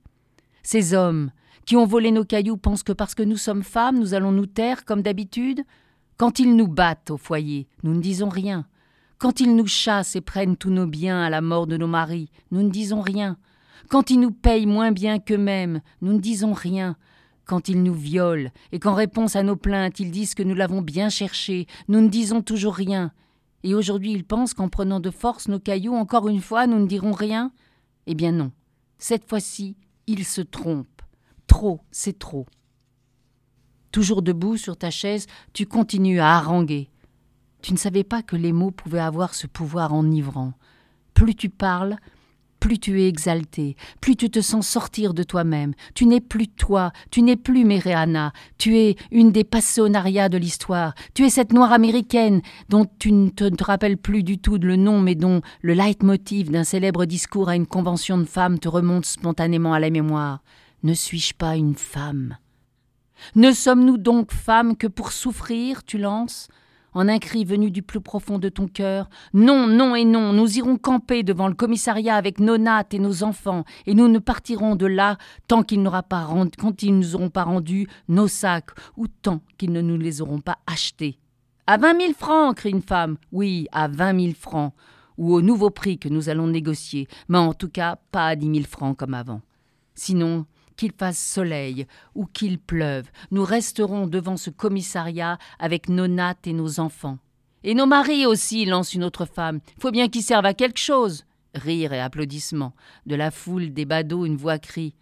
[0.63, 1.31] Ces hommes
[1.67, 4.47] qui ont volé nos cailloux pensent que parce que nous sommes femmes, nous allons nous
[4.47, 5.63] taire comme d'habitude
[6.17, 8.67] Quand ils nous battent au foyer, nous ne disons rien.
[9.19, 12.31] Quand ils nous chassent et prennent tous nos biens à la mort de nos maris,
[12.51, 13.37] nous ne disons rien.
[13.89, 16.97] Quand ils nous payent moins bien qu'eux-mêmes, nous ne disons rien.
[17.45, 20.83] Quand ils nous violent, et qu'en réponse à nos plaintes, ils disent que nous l'avons
[20.83, 23.13] bien cherché, nous ne disons toujours rien.
[23.65, 26.87] Et aujourd'hui, ils pensent qu'en prenant de force nos cailloux, encore une fois, nous ne
[26.87, 27.53] dirons rien?
[28.07, 28.53] Eh bien non.
[28.99, 31.03] Cette fois-ci, ils se trompent.
[31.47, 32.47] Trop, c'est trop.
[33.93, 36.91] Toujours debout sur ta chaise, tu continues à haranguer.
[37.63, 40.53] Tu ne savais pas que les mots pouvaient avoir ce pouvoir enivrant.
[41.13, 41.97] Plus tu parles,
[42.61, 45.73] plus tu es exalté, plus tu te sens sortir de toi-même.
[45.95, 50.95] Tu n'es plus toi, tu n'es plus Méréana, tu es une des passionnariats de l'histoire.
[51.15, 55.01] Tu es cette noire américaine dont tu ne te rappelles plus du tout le nom,
[55.01, 59.73] mais dont le leitmotiv d'un célèbre discours à une convention de femmes te remonte spontanément
[59.73, 60.43] à la mémoire.
[60.83, 62.37] Ne suis-je pas une femme?
[63.35, 66.49] Ne sommes-nous donc femmes que pour souffrir, tu lances?
[66.95, 69.09] En un cri venu du plus profond de ton cœur.
[69.33, 73.23] Non, non et non, nous irons camper devant le commissariat avec nos nattes et nos
[73.23, 77.31] enfants, et nous ne partirons de là tant qu'ils pas rendu, quand ils nous auront
[77.31, 81.19] pas rendu nos sacs, ou tant qu'ils ne nous les auront pas achetés.
[81.67, 83.17] À vingt mille francs, crie une femme.
[83.33, 84.73] Oui, à vingt mille francs,
[85.19, 88.49] ou au nouveau prix que nous allons négocier, mais en tout cas pas à dix
[88.49, 89.41] mille francs comme avant.
[89.95, 90.47] Sinon,
[90.81, 96.55] qu'il fasse soleil ou qu'il pleuve, nous resterons devant ce commissariat avec nos nattes et
[96.55, 97.19] nos enfants.
[97.65, 99.61] Et nos maris aussi, lance une autre femme.
[99.79, 101.27] Faut bien qu'ils servent à quelque chose.
[101.55, 102.73] Rire et applaudissements.
[103.05, 104.95] De la foule des badauds, une voix crie.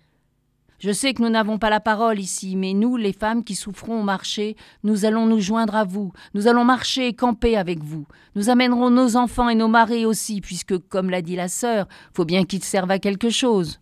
[0.80, 4.00] Je sais que nous n'avons pas la parole ici, mais nous, les femmes qui souffrons
[4.00, 6.12] au marché, nous allons nous joindre à vous.
[6.34, 8.04] Nous allons marcher et camper avec vous.
[8.34, 12.24] Nous amènerons nos enfants et nos maris aussi, puisque, comme l'a dit la sœur, faut
[12.24, 13.78] bien qu'ils servent à quelque chose.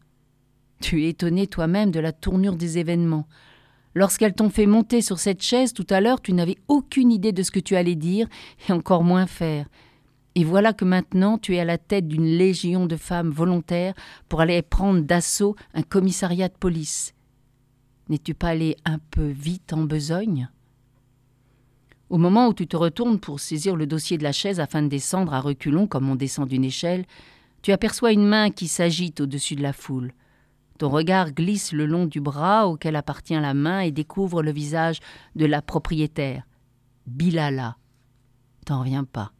[0.80, 3.26] Tu es étonné toi-même de la tournure des événements.
[3.94, 7.42] Lorsqu'elles t'ont fait monter sur cette chaise tout à l'heure, tu n'avais aucune idée de
[7.42, 8.28] ce que tu allais dire,
[8.68, 9.66] et encore moins faire.
[10.34, 13.94] Et voilà que maintenant tu es à la tête d'une légion de femmes volontaires
[14.28, 17.14] pour aller prendre d'assaut un commissariat de police.
[18.10, 20.50] N'es-tu pas allé un peu vite en besogne?
[22.10, 24.88] Au moment où tu te retournes pour saisir le dossier de la chaise afin de
[24.88, 27.06] descendre à reculons comme on descend d'une échelle,
[27.62, 30.12] tu aperçois une main qui s'agite au-dessus de la foule.
[30.78, 35.00] Ton regard glisse le long du bras auquel appartient la main et découvre le visage
[35.34, 36.44] de la propriétaire.
[37.06, 37.76] Bilala.
[38.64, 39.32] T'en reviens pas.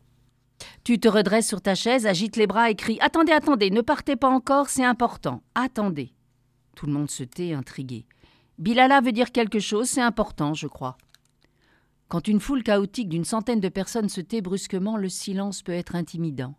[0.84, 4.16] Tu te redresses sur ta chaise, agites les bras et cries Attendez, attendez, ne partez
[4.16, 5.42] pas encore, c'est important.
[5.54, 6.14] Attendez.
[6.74, 8.06] Tout le monde se tait, intrigué.
[8.58, 10.96] Bilala veut dire quelque chose, c'est important, je crois.
[12.08, 15.96] Quand une foule chaotique d'une centaine de personnes se tait brusquement, le silence peut être
[15.96, 16.54] intimidant.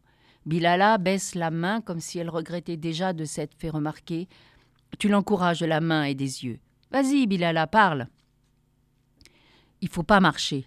[0.45, 4.27] Bilala baisse la main comme si elle regrettait déjà de s'être fait remarquer.
[4.99, 6.59] Tu l'encourages de la main et des yeux.
[6.91, 8.07] Vas-y, Bilala, parle.
[9.81, 10.65] Il faut pas marcher.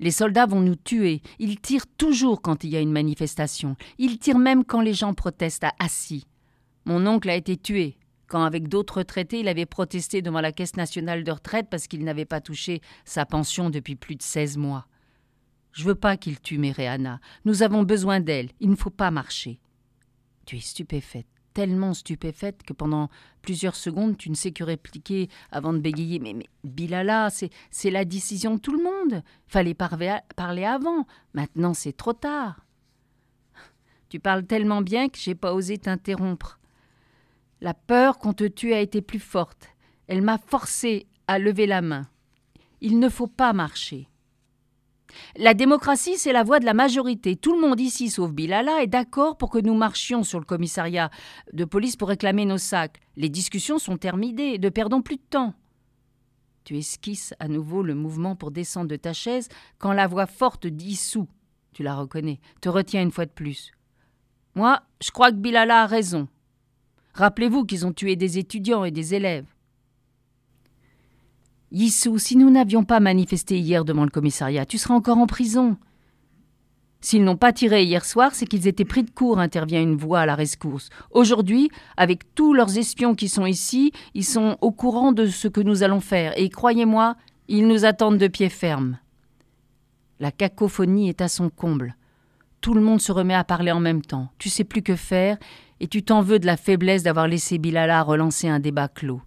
[0.00, 1.22] Les soldats vont nous tuer.
[1.38, 3.76] Ils tirent toujours quand il y a une manifestation.
[3.98, 6.26] Ils tirent même quand les gens protestent à Assis.
[6.84, 10.76] Mon oncle a été tué quand, avec d'autres retraités, il avait protesté devant la Caisse
[10.76, 14.86] nationale de retraite parce qu'il n'avait pas touché sa pension depuis plus de 16 mois.
[15.72, 17.20] Je veux pas qu'il tue Méréana.
[17.44, 18.50] Nous avons besoin d'elle.
[18.60, 19.60] Il ne faut pas marcher.
[20.44, 21.26] Tu es stupéfaite
[21.58, 23.10] tellement stupéfaite que pendant
[23.42, 26.20] plusieurs secondes, tu ne sais que répliquer avant de bégayer.
[26.20, 29.24] Mais, Bilala, c'est la décision de tout le monde.
[29.48, 31.04] Fallait parler avant.
[31.34, 32.64] Maintenant, c'est trop tard.
[34.08, 36.60] Tu parles tellement bien que j'ai pas osé t'interrompre.
[37.60, 39.70] La peur qu'on te tue a été plus forte.
[40.06, 42.06] Elle m'a forcé à lever la main.
[42.80, 44.08] Il ne faut pas marcher.
[45.36, 47.36] La démocratie, c'est la voix de la majorité.
[47.36, 51.10] Tout le monde ici, sauf Bilala, est d'accord pour que nous marchions sur le commissariat
[51.52, 53.00] de police pour réclamer nos sacs.
[53.16, 55.54] Les discussions sont terminées, ne perdons plus de temps.
[56.64, 60.66] Tu esquisses à nouveau le mouvement pour descendre de ta chaise quand la voix forte
[60.66, 61.26] d'Issou,
[61.72, 63.72] tu la reconnais, te retient une fois de plus.
[64.54, 66.28] Moi, je crois que Bilala a raison.
[67.14, 69.46] Rappelez-vous qu'ils ont tué des étudiants et des élèves.
[71.70, 75.76] Yissou, si nous n'avions pas manifesté hier devant le commissariat, tu seras encore en prison.
[77.00, 80.20] S'ils n'ont pas tiré hier soir, c'est qu'ils étaient pris de court, intervient une voix
[80.20, 80.88] à la rescousse.
[81.10, 85.60] Aujourd'hui, avec tous leurs espions qui sont ici, ils sont au courant de ce que
[85.60, 88.98] nous allons faire, et croyez-moi, ils nous attendent de pied ferme.
[90.18, 91.94] La cacophonie est à son comble.
[92.60, 94.30] Tout le monde se remet à parler en même temps.
[94.38, 95.38] Tu sais plus que faire,
[95.78, 99.22] et tu t'en veux de la faiblesse d'avoir laissé Bilala relancer un débat clos.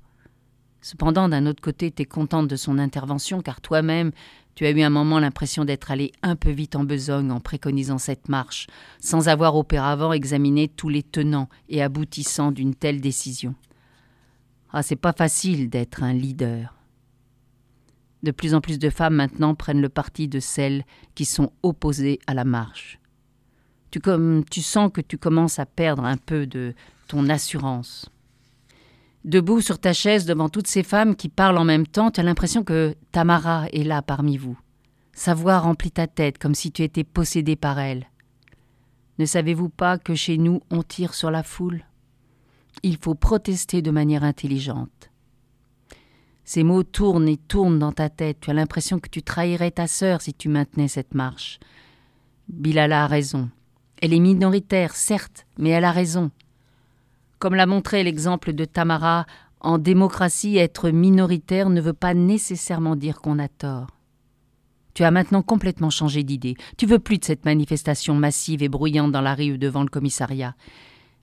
[0.81, 4.11] Cependant, d'un autre côté, tu es contente de son intervention, car toi-même,
[4.55, 7.99] tu as eu un moment l'impression d'être allé un peu vite en besogne en préconisant
[7.99, 8.67] cette marche,
[8.99, 13.55] sans avoir auparavant examiné tous les tenants et aboutissants d'une telle décision.
[14.73, 16.75] Ah, c'est pas facile d'être un leader.
[18.23, 20.83] De plus en plus de femmes maintenant prennent le parti de celles
[21.15, 22.99] qui sont opposées à la marche.
[23.89, 26.73] Tu, comme, tu sens que tu commences à perdre un peu de
[27.07, 28.09] ton assurance.
[29.23, 32.23] Debout sur ta chaise devant toutes ces femmes qui parlent en même temps, tu as
[32.23, 34.57] l'impression que Tamara est là parmi vous.
[35.13, 38.07] Sa voix remplit ta tête comme si tu étais possédé par elle.
[39.19, 41.83] Ne savez-vous pas que chez nous on tire sur la foule?
[42.81, 45.11] Il faut protester de manière intelligente.
[46.43, 48.39] Ces mots tournent et tournent dans ta tête.
[48.41, 51.59] Tu as l'impression que tu trahirais ta sœur si tu maintenais cette marche.
[52.47, 53.49] Bilala a raison.
[54.01, 56.31] Elle est minoritaire, certes, mais elle a raison.
[57.41, 59.25] Comme l'a montré l'exemple de Tamara,
[59.61, 63.87] en démocratie, être minoritaire ne veut pas nécessairement dire qu'on a tort.
[64.93, 66.55] Tu as maintenant complètement changé d'idée.
[66.77, 70.53] Tu veux plus de cette manifestation massive et bruyante dans la rue devant le commissariat.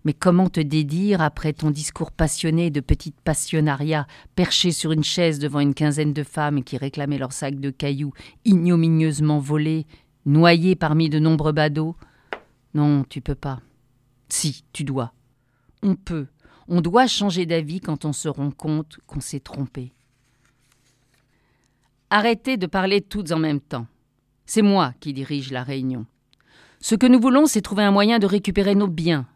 [0.04, 5.38] Mais comment te dédire après ton discours passionné de petite passionnariat, perché sur une chaise
[5.38, 8.12] devant une quinzaine de femmes qui réclamaient leurs sacs de cailloux
[8.44, 9.86] ignominieusement volés,
[10.26, 11.94] noyés parmi de nombreux badauds?
[12.74, 13.60] Non, tu peux pas.
[14.28, 15.12] Si, tu dois
[15.82, 16.26] on peut,
[16.68, 19.92] on doit changer d'avis quand on se rend compte qu'on s'est trompé.
[22.10, 23.86] Arrêtez de parler toutes en même temps.
[24.46, 26.06] C'est moi qui dirige la réunion.
[26.80, 29.26] Ce que nous voulons, c'est trouver un moyen de récupérer nos biens.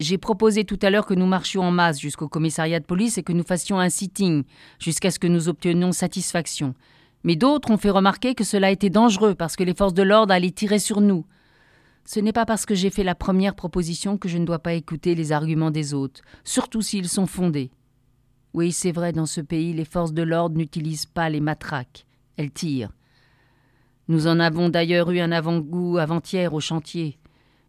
[0.00, 3.22] J'ai proposé tout à l'heure que nous marchions en masse jusqu'au commissariat de police et
[3.22, 4.42] que nous fassions un sitting
[4.80, 6.74] jusqu'à ce que nous obtenions satisfaction.
[7.22, 10.34] Mais d'autres ont fait remarquer que cela était dangereux parce que les forces de l'ordre
[10.34, 11.24] allaient tirer sur nous.
[12.06, 14.74] Ce n'est pas parce que j'ai fait la première proposition que je ne dois pas
[14.74, 17.70] écouter les arguments des autres, surtout s'ils sont fondés.
[18.52, 22.52] Oui, c'est vrai, dans ce pays, les forces de l'ordre n'utilisent pas les matraques, elles
[22.52, 22.92] tirent.
[24.08, 27.18] Nous en avons d'ailleurs eu un avant-goût avant-hier au chantier.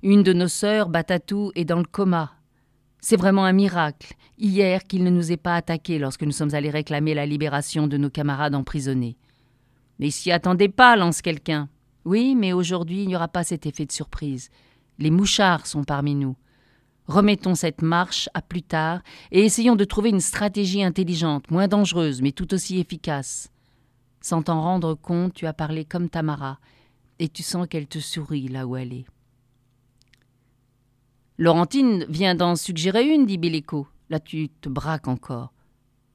[0.03, 2.33] Une de nos sœurs, Batatou, est dans le coma.
[2.99, 6.69] C'est vraiment un miracle, hier, qu'il ne nous ait pas attaqués lorsque nous sommes allés
[6.69, 9.15] réclamer la libération de nos camarades emprisonnés.
[9.99, 11.69] Mais s'y attendez pas, lance quelqu'un.
[12.05, 14.49] Oui, mais aujourd'hui il n'y aura pas cet effet de surprise.
[14.99, 16.35] Les mouchards sont parmi nous.
[17.07, 22.21] Remettons cette marche à plus tard et essayons de trouver une stratégie intelligente, moins dangereuse,
[22.21, 23.49] mais tout aussi efficace.
[24.21, 26.59] Sans t'en rendre compte, tu as parlé comme Tamara,
[27.19, 29.05] et tu sens qu'elle te sourit là où elle est.
[31.37, 33.87] Laurentine vient d'en suggérer une, dit Biléco.
[34.09, 35.53] Là, tu te braques encore.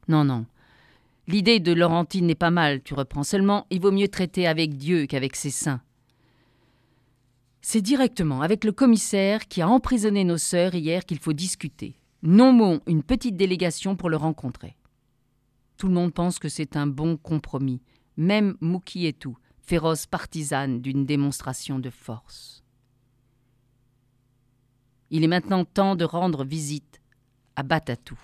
[0.08, 0.46] Non, non.
[1.30, 3.22] L'idée de Laurentine n'est pas mal, tu reprends.
[3.22, 5.80] Seulement, il vaut mieux traiter avec Dieu qu'avec ses saints.
[7.60, 11.94] C'est directement avec le commissaire qui a emprisonné nos sœurs hier qu'il faut discuter.
[12.24, 14.76] Nommons une petite délégation pour le rencontrer.
[15.76, 17.80] Tout le monde pense que c'est un bon compromis,
[18.16, 22.64] même Mouki et tout, féroce partisane d'une démonstration de force.
[25.10, 27.00] Il est maintenant temps de rendre visite
[27.54, 28.18] à Batatou.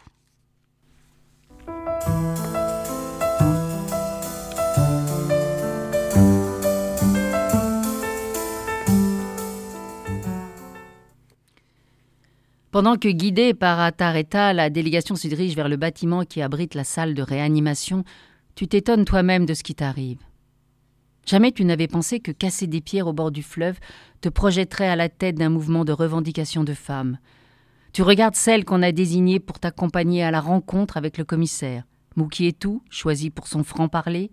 [12.77, 16.85] Pendant que guidée par Atareta, la délégation se dirige vers le bâtiment qui abrite la
[16.85, 18.05] salle de réanimation,
[18.55, 20.19] tu t'étonnes toi-même de ce qui t'arrive.
[21.25, 23.79] Jamais tu n'avais pensé que casser des pierres au bord du fleuve
[24.21, 27.17] te projetterait à la tête d'un mouvement de revendication de femmes.
[27.95, 31.85] Tu regardes celle qu'on a désignée pour t'accompagner à la rencontre avec le commissaire.
[32.61, 34.31] tout, choisi pour son franc-parler,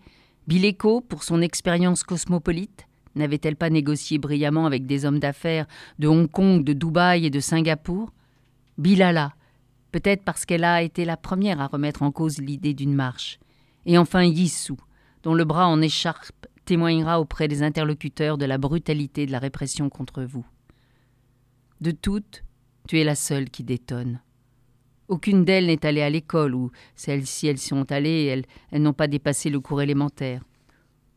[0.49, 2.87] Bileko pour son expérience cosmopolite.
[3.15, 5.65] N'avait-elle pas négocié brillamment avec des hommes d'affaires
[5.97, 8.11] de Hong Kong, de Dubaï et de Singapour?
[8.77, 9.33] Bilala,
[9.91, 13.39] peut-être parce qu'elle a été la première à remettre en cause l'idée d'une marche.
[13.85, 14.77] Et enfin Yissou,
[15.23, 19.89] dont le bras en écharpe témoignera auprès des interlocuteurs de la brutalité de la répression
[19.89, 20.45] contre vous.
[21.81, 22.43] De toutes,
[22.87, 24.21] tu es la seule qui détonne.
[25.09, 29.07] Aucune d'elles n'est allée à l'école, ou celles-ci elles sont allées, elles, elles n'ont pas
[29.07, 30.43] dépassé le cours élémentaire.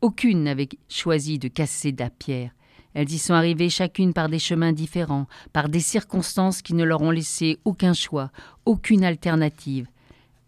[0.01, 2.51] Aucune n'avait choisi de casser la pierre.
[2.97, 7.03] Elles y sont arrivées chacune par des chemins différents, par des circonstances qui ne leur
[7.03, 8.31] ont laissé aucun choix,
[8.65, 9.85] aucune alternative.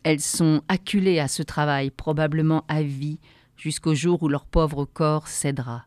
[0.02, 3.20] Elles sont acculées à ce travail, probablement à vie,
[3.56, 5.86] jusqu'au jour où leur pauvre corps cédera.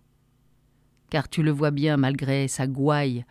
[1.10, 3.24] Car tu le vois bien, malgré sa gouaille,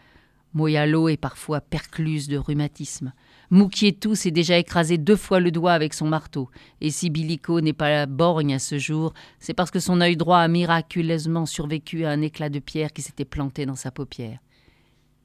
[0.54, 3.14] Moyalo est parfois percluse de rhumatisme.
[3.52, 6.50] Moukietou s'est déjà écrasé deux fois le doigt avec son marteau,
[6.80, 10.38] et si Bilico n'est pas borgne à ce jour, c'est parce que son œil droit
[10.38, 14.40] a miraculeusement survécu à un éclat de pierre qui s'était planté dans sa paupière.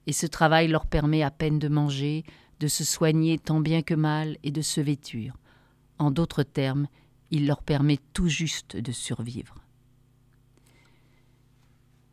[0.08, 2.24] Et ce travail leur permet à peine de manger,
[2.58, 5.36] de se soigner tant bien que mal et de se vêtir.
[6.00, 6.88] En d'autres termes,
[7.30, 9.54] il leur permet tout juste de survivre.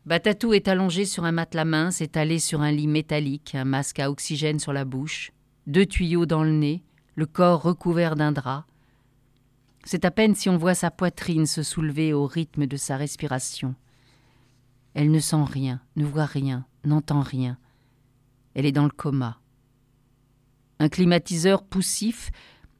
[0.06, 4.10] Batatou est allongé sur un matelas mince étalé sur un lit métallique, un masque à
[4.10, 5.32] oxygène sur la bouche,
[5.66, 6.82] deux tuyaux dans le nez,
[7.14, 8.66] le corps recouvert d'un drap.
[9.84, 13.74] C'est à peine si on voit sa poitrine se soulever au rythme de sa respiration.
[14.94, 17.58] Elle ne sent rien, ne voit rien, n'entend rien.
[18.54, 19.40] Elle est dans le coma.
[20.78, 22.30] Un climatiseur poussif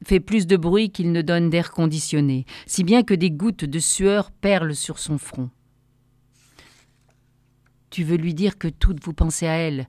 [0.03, 3.79] fait plus de bruit qu'il ne donne d'air conditionné, si bien que des gouttes de
[3.79, 5.49] sueur perlent sur son front.
[7.89, 9.87] Tu veux lui dire que toutes vous pensez à elle,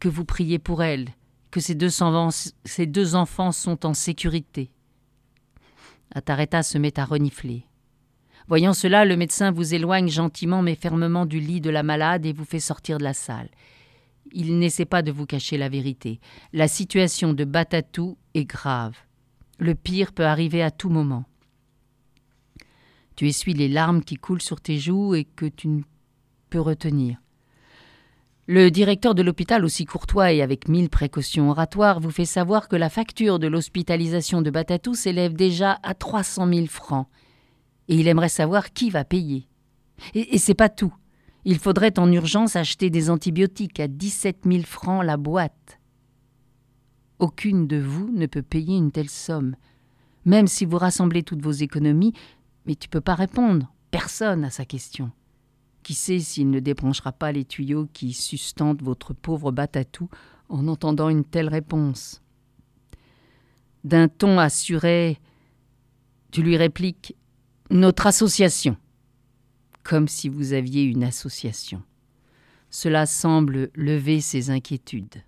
[0.00, 1.08] que vous priez pour elle,
[1.52, 4.70] que ces deux, enfants sont en sécurité.
[6.14, 7.66] Atareta se met à renifler.
[8.48, 12.32] Voyant cela, le médecin vous éloigne gentiment mais fermement du lit de la malade et
[12.32, 13.50] vous fait sortir de la salle.
[14.32, 16.20] Il n'essaie pas de vous cacher la vérité.
[16.52, 18.96] La situation de Batatou est grave.
[19.58, 21.24] Le pire peut arriver à tout moment.
[23.14, 25.82] Tu essuies les larmes qui coulent sur tes joues et que tu ne
[26.48, 27.18] peux retenir.
[28.48, 32.74] Le directeur de l'hôpital, aussi courtois et avec mille précautions oratoires, vous fait savoir que
[32.74, 37.06] la facture de l'hospitalisation de Batatou s'élève déjà à 300 000 francs.
[37.86, 39.46] Et il aimerait savoir qui va payer.
[40.14, 40.92] Et, c'est pas tout.
[41.44, 45.78] Il faudrait en urgence acheter des antibiotiques à 17 000 francs la boîte.
[47.20, 49.54] Aucune de vous ne peut payer une telle somme.
[50.24, 52.12] Même si vous rassemblez toutes vos économies,
[52.66, 53.72] mais tu peux pas répondre.
[53.92, 55.12] Personne à sa question.
[55.82, 60.08] Qui sait s'il ne débranchera pas les tuyaux qui sustentent votre pauvre Batatou
[60.48, 62.22] en entendant une telle réponse?
[63.82, 65.18] D'un ton assuré,
[66.30, 67.16] tu lui répliques
[67.70, 68.76] Notre association.
[69.82, 71.82] Comme si vous aviez une association.
[72.70, 75.22] Cela semble lever ses inquiétudes.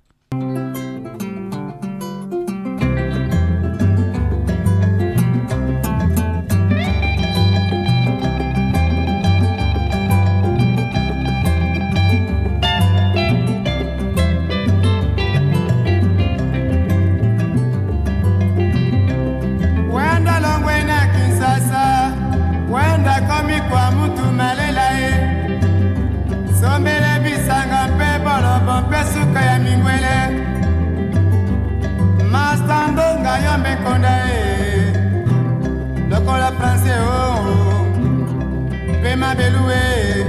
[39.34, 40.24] jamais loué,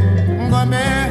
[0.50, 1.05] Ngomé.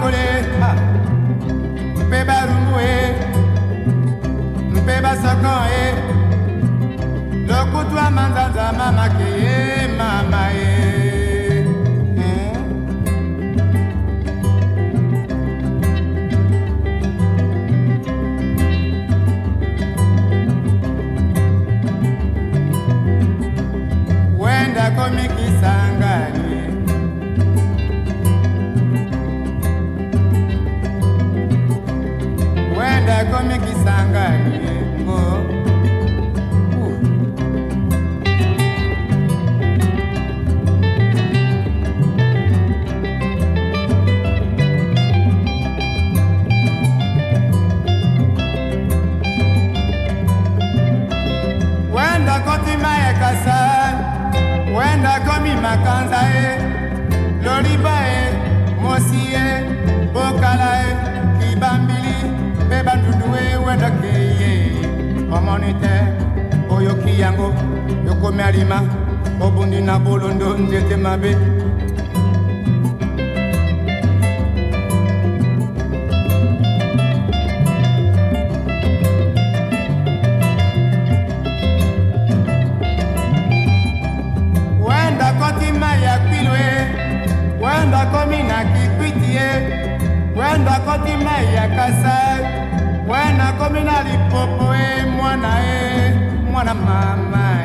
[0.00, 0.26] kole
[0.60, 0.70] ha
[2.06, 2.96] mpe barumu e
[4.74, 5.84] mpe basakon e
[7.48, 9.30] lokutu amanzanza mamake
[60.56, 60.92] bokala e
[61.38, 62.14] kibambili
[62.66, 64.72] mpe bandundu e wenda keye
[65.32, 66.72] omoni te eh.
[66.72, 67.54] oyoki oh, yango
[68.06, 68.82] yokomi alima
[69.40, 71.36] obundi oh, na bolondo nzete mabe
[90.66, 92.38] wenda kotima ya kasa.
[93.08, 96.10] Wenda komi na lipopo e mwana e
[96.52, 97.55] mwana mama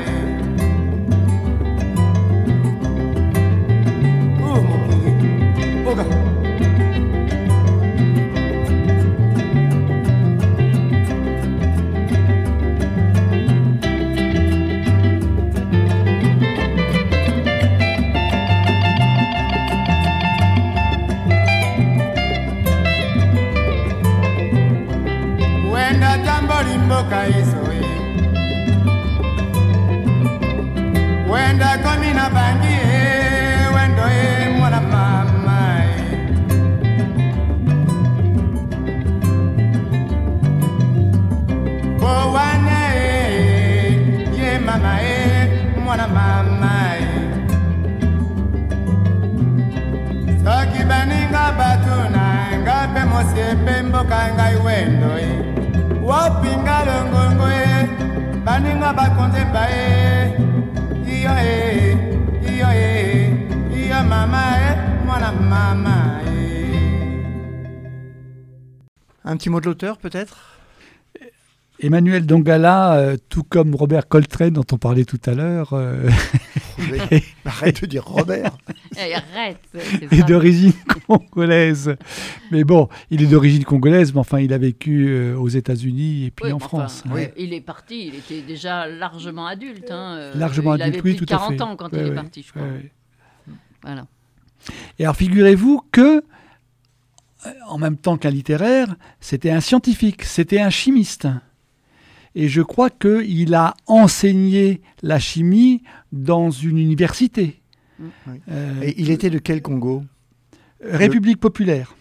[69.42, 70.38] petit mot de l'auteur, peut-être?
[71.80, 76.08] Emmanuel Dongala, euh, tout comme Robert Coltrane dont on parlait tout à l'heure, euh.
[77.46, 78.56] Arrête de dire Robert.
[79.00, 79.58] Eh, arrête.
[80.12, 80.74] est d'origine
[81.08, 81.96] congolaise.
[82.52, 86.32] Mais bon, il est d'origine congolaise, mais enfin, il a vécu euh, aux États-Unis et
[86.32, 87.04] puis Oui, en France.
[87.10, 87.30] Oui.
[87.38, 89.90] Il est parti, il était déjà largement adulte.
[89.90, 91.62] hein, Largement il adulte, avait oui, plus tout de à 40 fait.
[91.62, 92.62] ans quand Ouais, il est ouais, parti, je crois.
[92.62, 92.92] ouais, ouais.
[93.82, 94.06] Voilà.
[95.00, 96.22] Et alors, figurez-vous que, euh,
[97.68, 101.28] en même temps qu'un littéraire, c'était un scientifique, c'était un chimiste.
[102.36, 107.62] Et je crois qu'il a enseigné la chimie dans une université.
[108.00, 108.08] Oui.
[108.50, 110.04] Euh, Et il était de quel Congo?
[110.82, 111.96] République populaire.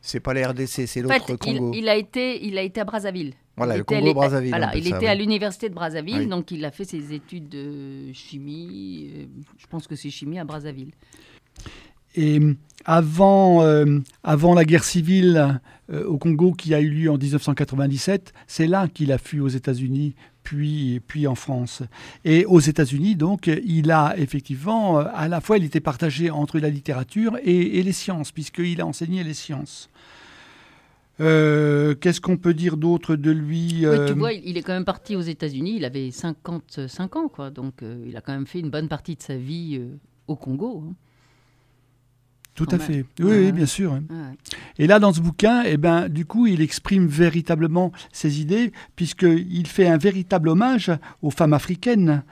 [0.00, 1.72] C'est pas la RDC, c'est En l'autre fait, Congo.
[1.74, 3.34] il a été, il a été à Brazzaville.
[3.56, 4.50] Voilà, Il le était à Congo l'é- Brazzaville.
[4.50, 5.10] Voilà, il ça, était oui.
[5.10, 6.26] à l'université de Brazzaville, Oui.
[6.26, 9.10] donc il a fait ses études de chimie.
[9.16, 9.24] euh,
[9.58, 10.92] je pense que c'est chimie à Brazzaville.
[12.16, 15.60] Et euh, avant, euh, avant la guerre civile
[15.92, 19.48] euh, au Congo qui a eu lieu en 1997, c'est là qu'il a fui aux
[19.48, 21.82] États-Unis, puis, puis en France.
[22.24, 26.70] Et aux États-Unis, donc, il a effectivement, à la fois, il était partagé entre la
[26.70, 29.88] littérature et, et les sciences, puisqu'il a enseigné les sciences.
[31.20, 34.74] Euh, Qu'est-ce qu'on peut dire d'autre de lui Oui, tu vois, il, il est quand
[34.74, 35.76] même parti aux États-Unis.
[35.76, 37.50] Il avait 55 ans, quoi.
[37.50, 39.96] Donc, euh, il a quand même fait une bonne partie de sa vie euh,
[40.28, 40.84] au Congo.
[40.86, 40.94] hein.
[42.56, 43.04] Tout à fait.
[43.20, 43.38] Oui, Ouais.
[43.46, 43.92] oui, bien sûr.
[43.92, 44.02] hein.
[44.10, 44.54] Ouais.
[44.78, 49.66] Et là, dans ce bouquin, eh ben, du coup, il exprime véritablement ses idées, puisqu'il
[49.66, 50.90] fait un véritable hommage
[51.22, 52.22] aux femmes africaines.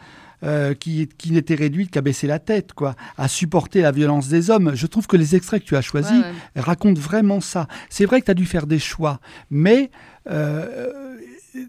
[0.43, 4.51] euh, qui, qui n'était réduite qu'à baisser la tête, quoi, à supporter la violence des
[4.51, 4.73] hommes.
[4.75, 6.61] Je trouve que les extraits que tu as choisis Ouais, ouais.
[6.61, 7.67] racontent vraiment ça.
[7.89, 9.21] C'est vrai que tu as dû faire des choix,
[9.51, 9.91] mais
[10.31, 10.93] euh,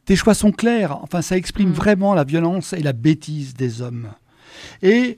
[0.03, 0.97] tes choix sont clairs.
[1.03, 1.73] Enfin, ça exprime Mm.
[1.73, 4.09] vraiment la violence et la bêtise des hommes.
[4.81, 5.15] Et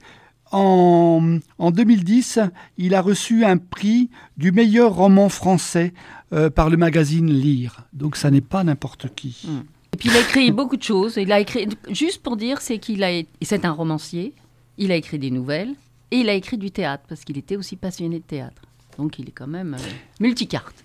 [0.51, 2.39] en, en 2010,
[2.77, 5.93] il a reçu un prix du meilleur roman français
[6.33, 7.85] euh, par le magazine Lire.
[7.93, 9.45] Donc ça n'est pas n'importe qui.
[9.45, 9.59] Mm.
[9.93, 11.15] Et puis il a écrit beaucoup de choses.
[11.17, 14.33] Il a écrit, juste pour dire, c'est qu'il a, c'est un romancier.
[14.77, 15.73] Il a écrit des nouvelles
[16.11, 18.61] et il a écrit du théâtre parce qu'il était aussi passionné de théâtre.
[18.97, 19.83] Donc il est quand même euh,
[20.19, 20.83] multicarte.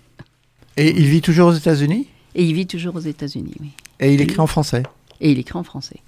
[0.77, 2.07] Et il vit toujours aux États-Unis?
[2.35, 3.69] Et il vit toujours aux États-Unis, oui.
[3.99, 4.83] Et il écrit en français?
[5.21, 5.99] Et il écrit en français,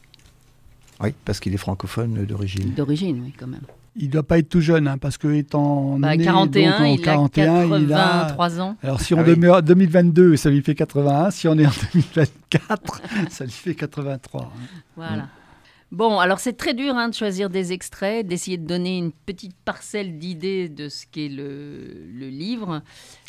[1.02, 2.74] Oui, parce qu'il est francophone d'origine.
[2.74, 3.62] d'origine, oui, quand même.
[3.98, 6.86] Il doit pas être tout jeune, hein, parce que étant Bah, né 41, donc en
[6.86, 8.76] il 41, a il a 83 ans.
[8.84, 9.30] Alors si on Ah oui.
[9.36, 11.32] demeure 2022, ça lui fait 81.
[11.32, 14.42] Si on est en 2024, ça lui fait 83.
[14.42, 14.48] hein.
[14.98, 15.28] Voilà.
[15.92, 19.56] Bon, alors c'est très dur hein, de choisir des extraits, d'essayer de donner une petite
[19.64, 22.82] parcelle d'idée de ce qu'est le, le livre.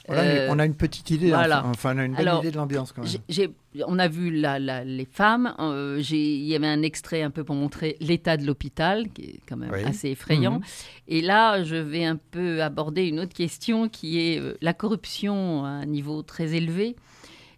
[0.09, 1.61] Voilà, Euh, on a une petite idée, voilà.
[1.61, 3.51] enfin, enfin, on a une Alors, idée de l'ambiance quand même.
[3.87, 5.55] On a vu la- la- les femmes.
[5.59, 9.41] euh, Il y avait un extrait un peu pour montrer l'état de l'hôpital, qui est
[9.49, 9.85] quand même Oui.
[9.85, 10.55] assez effrayant.
[10.61, 10.65] Mhm.
[11.09, 15.65] Et là, je vais un peu aborder une autre question qui est euh, la corruption
[15.65, 16.97] à un niveau très élevé.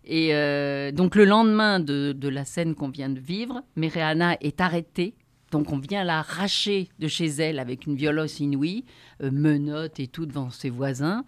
[0.09, 4.61] Et euh, donc, le lendemain de, de la scène qu'on vient de vivre, Mereana est
[4.61, 5.15] arrêtée.
[5.51, 8.87] Donc, on vient l'arracher de chez elle avec une violence inouïe,
[9.23, 11.25] euh, menottes et tout devant ses voisins.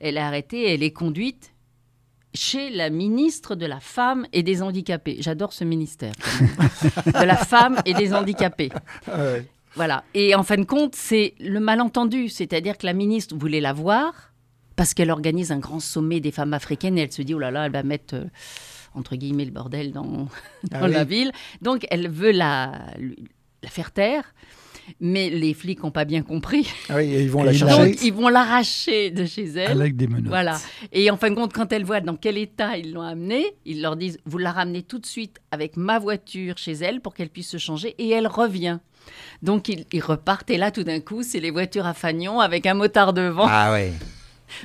[0.00, 1.52] Elle est arrêtée, elle est conduite
[2.34, 5.18] chez la ministre de la Femme et des Handicapés.
[5.20, 6.14] J'adore ce ministère.
[7.06, 8.70] de la Femme et des Handicapés.
[9.06, 9.46] Ah ouais.
[9.76, 10.02] Voilà.
[10.14, 12.28] Et en fin de compte, c'est le malentendu.
[12.28, 14.33] C'est-à-dire que la ministre voulait la voir
[14.76, 17.50] parce qu'elle organise un grand sommet des femmes africaines et elle se dit, oh là
[17.50, 18.24] là, elle va mettre, euh,
[18.94, 20.28] entre guillemets, le bordel dans,
[20.72, 20.92] Ah oui.
[20.92, 21.32] la ville.
[21.62, 22.86] Donc, elle veut la,
[23.62, 24.34] la faire taire.
[25.00, 26.68] Mais les flics n'ont pas bien compris.
[26.90, 27.54] Ah oui, et ils vont la.
[27.54, 29.70] Donc, ils vont l'arracher de chez elle.
[29.70, 30.26] Avec des menottes.
[30.28, 30.58] Voilà.
[30.92, 33.80] Et en fin de compte, quand elle voit dans quel état ils l'ont amenée, ils
[33.80, 37.30] leur disent Vous la ramenez tout de suite avec ma voiture chez elle pour qu'elle
[37.30, 37.94] puisse se changer.
[37.96, 38.78] Et elle revient.
[39.40, 40.50] Donc ils, ils repartent.
[40.50, 43.46] Et là, tout d'un coup, c'est les voitures à fanion avec un motard devant.
[43.48, 43.90] Ah ouais.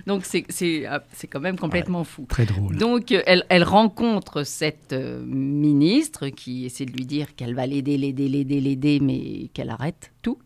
[0.08, 2.26] Donc c'est- c'est c'est quand même complètement fou.
[2.30, 2.78] Très drôle.
[2.78, 7.66] Donc, euh, elle, elle rencontre cette euh, ministre qui essaie de lui dire qu'elle va
[7.66, 10.38] l'aider, l'aider, l'aider, l'aider, mais qu'elle arrête tout.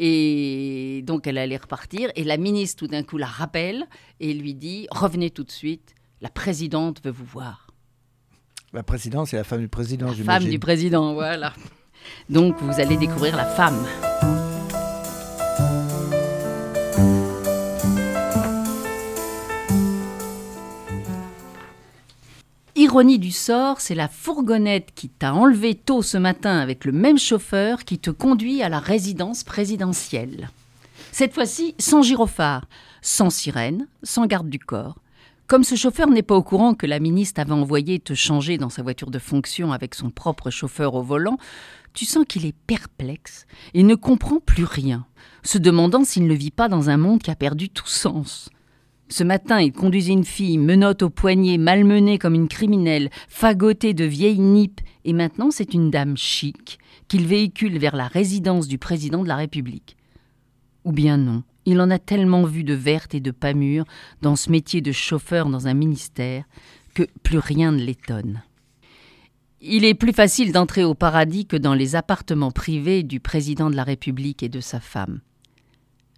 [0.00, 2.10] Et donc, elle allait repartir.
[2.14, 3.84] Et la ministre, tout d'un coup, la rappelle
[4.20, 7.66] et lui dit Revenez tout de suite, la présidente veut vous voir.
[8.72, 11.52] La présidente, c'est la femme du président, La femme du président, voilà.
[12.28, 14.47] Donc, vous allez découvrir la femme.
[22.78, 27.18] Ironie du sort, c'est la fourgonnette qui t'a enlevé tôt ce matin avec le même
[27.18, 30.48] chauffeur qui te conduit à la résidence présidentielle.
[31.10, 32.68] Cette fois-ci, sans gyrophare,
[33.02, 35.00] sans sirène, sans garde du corps.
[35.48, 38.70] Comme ce chauffeur n'est pas au courant que la ministre avait envoyé te changer dans
[38.70, 41.36] sa voiture de fonction avec son propre chauffeur au volant,
[41.94, 45.04] tu sens qu'il est perplexe et ne comprend plus rien,
[45.42, 48.50] se demandant s'il ne vit pas dans un monde qui a perdu tout sens.
[49.10, 54.04] Ce matin, il conduisait une fille, menotte au poignet, malmenée comme une criminelle, fagotée de
[54.04, 56.78] vieilles nippes, et maintenant c'est une dame chic
[57.08, 59.96] qu'il véhicule vers la résidence du président de la République.
[60.84, 63.86] Ou bien non, il en a tellement vu de vertes et de pas mûres
[64.20, 66.44] dans ce métier de chauffeur dans un ministère
[66.94, 68.42] que plus rien ne l'étonne.
[69.60, 73.76] Il est plus facile d'entrer au paradis que dans les appartements privés du président de
[73.76, 75.20] la République et de sa femme.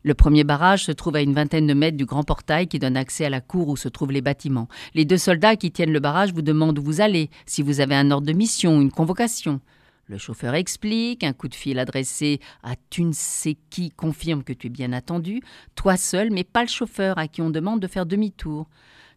[0.03, 2.96] Le premier barrage se trouve à une vingtaine de mètres du grand portail qui donne
[2.96, 4.68] accès à la cour où se trouvent les bâtiments.
[4.94, 7.94] Les deux soldats qui tiennent le barrage vous demandent où vous allez, si vous avez
[7.94, 9.61] un ordre de mission, une convocation.
[10.07, 14.55] Le chauffeur explique, un coup de fil adressé à tu ne sais qui confirme que
[14.55, 15.42] tu es bien attendu,
[15.76, 18.68] toi seul, mais pas le chauffeur à qui on demande de faire demi-tour.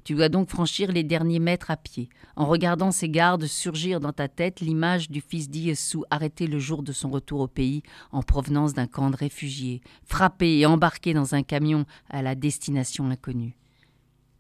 [0.04, 4.12] Tu dois donc franchir les derniers mètres à pied, en regardant ces gardes surgir dans
[4.12, 8.22] ta tête l'image du fils d'Iessou arrêté le jour de son retour au pays en
[8.22, 13.56] provenance d'un camp de réfugiés, frappé et embarqué dans un camion à la destination inconnue.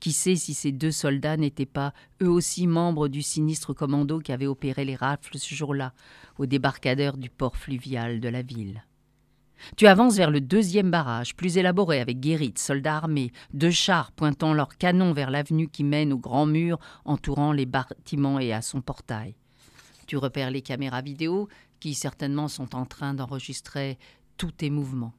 [0.01, 4.33] Qui sait si ces deux soldats n'étaient pas eux aussi membres du sinistre commando qui
[4.33, 5.93] avait opéré les rafles ce jour-là,
[6.37, 8.83] au débarcadère du port fluvial de la ville?
[9.77, 14.53] Tu avances vers le deuxième barrage, plus élaboré, avec guérites, soldats armés, deux chars pointant
[14.53, 18.81] leurs canons vers l'avenue qui mène au grand mur entourant les bâtiments et à son
[18.81, 19.35] portail.
[20.07, 21.47] Tu repères les caméras vidéo
[21.79, 23.97] qui certainement sont en train d'enregistrer
[24.37, 25.13] tous tes mouvements.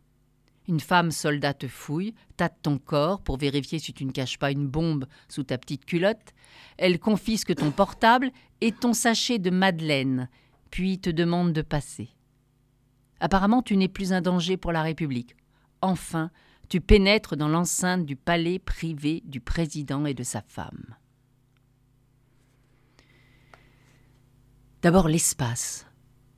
[0.67, 4.51] Une femme soldat te fouille, tâte ton corps pour vérifier si tu ne caches pas
[4.51, 6.33] une bombe sous ta petite culotte.
[6.79, 8.31] Elle confisque ton portable
[8.63, 10.29] et ton sachet de madeleine,
[10.71, 12.14] puis te demande de passer.
[13.21, 15.37] Apparemment, tu n'es plus un danger pour la République.
[15.81, 16.31] Enfin,
[16.69, 20.97] tu pénètres dans l'enceinte du palais privé du président et de sa femme.
[24.83, 25.87] D'abord l'espace.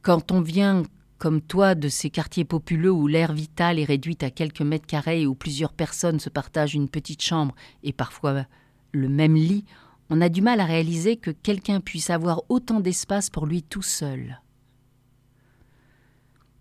[0.03, 0.85] Quand on vient,
[1.19, 5.23] comme toi, de ces quartiers populeux où l'air vital est réduit à quelques mètres carrés
[5.23, 8.45] et où plusieurs personnes se partagent une petite chambre et parfois
[8.93, 9.65] le même lit,
[10.11, 13.83] on a du mal à réaliser que quelqu'un puisse avoir autant d'espace pour lui tout
[13.83, 14.41] seul.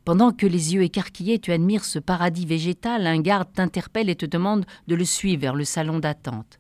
[0.06, 4.28] Pendant que les yeux écarquillés tu admires ce paradis végétal, un garde t'interpelle et te
[4.28, 6.60] demande de le suivre vers le salon d'attente.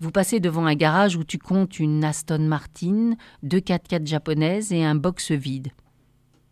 [0.00, 3.12] Vous passez devant un garage où tu comptes une Aston Martin,
[3.44, 5.68] deux 4x4 japonaises et un box vide.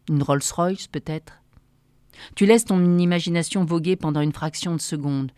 [0.08, 1.42] Une Rolls-Royce peut-être.
[2.36, 5.32] Tu laisses ton imagination voguer pendant une fraction de seconde.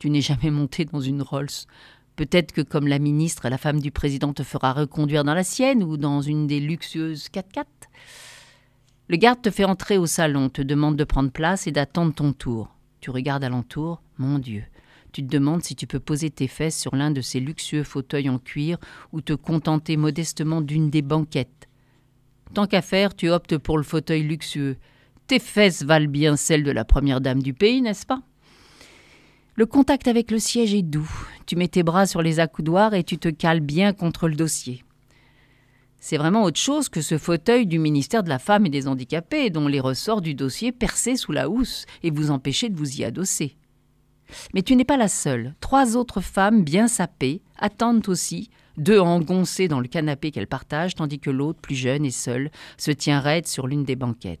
[0.00, 1.68] Tu n'es jamais monté dans une Rolls.
[2.16, 5.84] Peut-être que, comme la ministre, la femme du président te fera reconduire dans la sienne
[5.84, 7.64] ou dans une des luxueuses 4x4.
[9.08, 12.32] Le garde te fait entrer au salon, te demande de prendre place et d'attendre ton
[12.32, 12.74] tour.
[13.00, 14.64] Tu regardes alentour, mon Dieu.
[15.12, 18.30] Tu te demandes si tu peux poser tes fesses sur l'un de ces luxueux fauteuils
[18.30, 18.78] en cuir
[19.12, 21.68] ou te contenter modestement d'une des banquettes.
[22.54, 24.76] Tant qu'à faire, tu optes pour le fauteuil luxueux.
[25.26, 28.22] Tes fesses valent bien celles de la première dame du pays, n'est-ce pas?
[29.54, 31.10] Le contact avec le siège est doux.
[31.44, 34.82] Tu mets tes bras sur les accoudoirs et tu te cales bien contre le dossier.
[36.04, 39.50] C'est vraiment autre chose que ce fauteuil du ministère de la Femme et des Handicapés,
[39.50, 43.04] dont les ressorts du dossier percés sous la housse et vous empêchaient de vous y
[43.04, 43.56] adosser.
[44.52, 45.54] Mais tu n'es pas la seule.
[45.60, 51.20] Trois autres femmes bien sapées attendent aussi, deux engoncées dans le canapé qu'elles partagent, tandis
[51.20, 54.40] que l'autre, plus jeune et seule, se tient raide sur l'une des banquettes.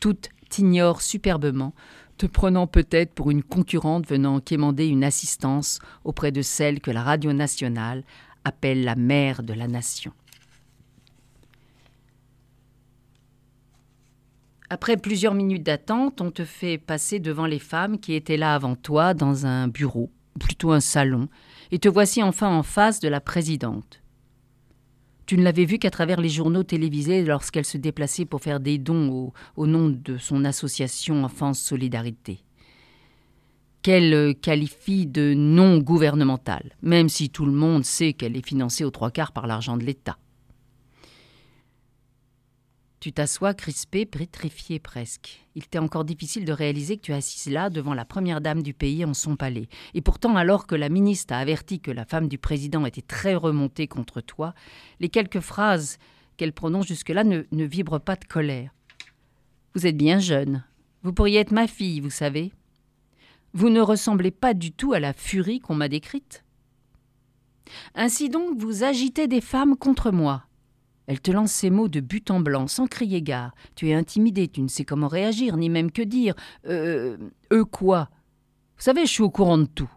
[0.00, 1.74] Toutes t'ignorent superbement,
[2.18, 7.04] te prenant peut-être pour une concurrente venant quémander une assistance auprès de celle que la
[7.04, 8.02] radio nationale
[8.44, 10.12] appelle la mère de la nation.
[14.72, 18.74] Après plusieurs minutes d'attente, on te fait passer devant les femmes qui étaient là avant
[18.74, 20.10] toi dans un bureau,
[20.40, 21.28] plutôt un salon,
[21.72, 24.00] et te voici enfin en face de la présidente.
[25.26, 28.78] Tu ne l'avais vue qu'à travers les journaux télévisés lorsqu'elle se déplaçait pour faire des
[28.78, 32.40] dons au, nom de son association Enfance Solidarité
[33.82, 38.90] qu'elle qualifie de non gouvernementale, même si tout le monde sait qu'elle est financée aux
[38.90, 40.16] trois quarts par l'argent de l'État.
[43.02, 45.44] Tu t'assois crispé, pétrifié presque.
[45.56, 48.62] Il t'est encore difficile de réaliser que tu es assise là devant la première dame
[48.62, 49.66] du pays en son palais.
[49.94, 53.34] Et pourtant, alors que la ministre a averti que la femme du président était très
[53.34, 54.54] remontée contre toi,
[55.00, 55.98] les quelques phrases
[56.36, 58.70] qu'elle prononce jusque-là ne, ne vibrent pas de colère.
[59.74, 60.62] Vous êtes bien jeune.
[61.02, 62.52] Vous pourriez être ma fille, vous savez.
[63.52, 66.44] Vous ne ressemblez pas du tout à la furie qu'on m'a décrite.
[67.96, 70.44] Ainsi donc, vous agitez des femmes contre moi.
[71.06, 73.54] Elle te lance ces mots de but en blanc, sans crier gare.
[73.74, 76.34] Tu es intimidé, tu ne sais comment réagir, ni même que dire.
[76.66, 77.16] Euh.
[77.52, 78.08] Eux quoi?
[78.76, 79.90] Vous savez, je suis au courant de tout.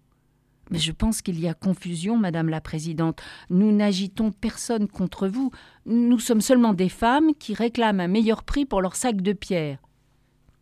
[0.71, 3.21] Mais je pense qu'il y a confusion, Madame la Présidente.
[3.49, 5.51] Nous n'agitons personne contre vous.
[5.85, 9.77] Nous sommes seulement des femmes qui réclament un meilleur prix pour leur sac de pierre.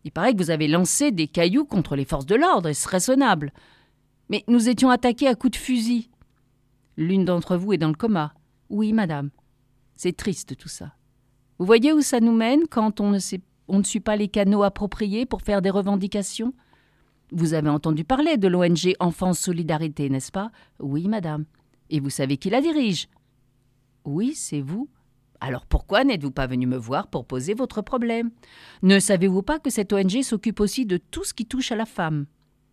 [0.04, 2.86] Il paraît que vous avez lancé des cailloux contre les forces de l'ordre, et ce
[2.86, 3.52] raisonnable?
[4.28, 6.10] Mais nous étions attaqués à coups de fusil.
[6.98, 8.34] L'une d'entre vous est dans le coma.
[8.68, 9.30] Oui, madame.
[9.96, 10.94] C'est triste tout ça.
[11.58, 15.42] Vous voyez où ça nous mène quand on ne, suit pas les canaux appropriés pour
[15.42, 16.52] faire des revendications?
[17.32, 20.50] Vous avez entendu parler de l'ONG Enfance Solidarité, n'est-ce pas?
[20.78, 21.44] Oui, madame.
[21.90, 23.08] Et vous savez qui la dirige?
[24.04, 24.88] Oui, c'est vous.
[25.40, 28.30] Alors pourquoi n'êtes-vous pas venu me voir pour poser votre problème?
[28.82, 31.86] Ne savez-vous pas que cette ONG s'occupe aussi de tout ce qui touche à la
[31.86, 32.26] femme?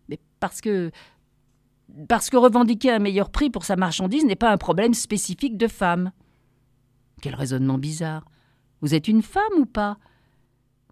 [0.08, 0.90] Mais parce que
[2.08, 5.68] parce que revendiquer un meilleur prix pour sa marchandise n'est pas un problème spécifique de
[5.68, 6.12] femmes.
[7.22, 8.26] Quel raisonnement bizarre.
[8.82, 9.96] Vous êtes une femme ou pas?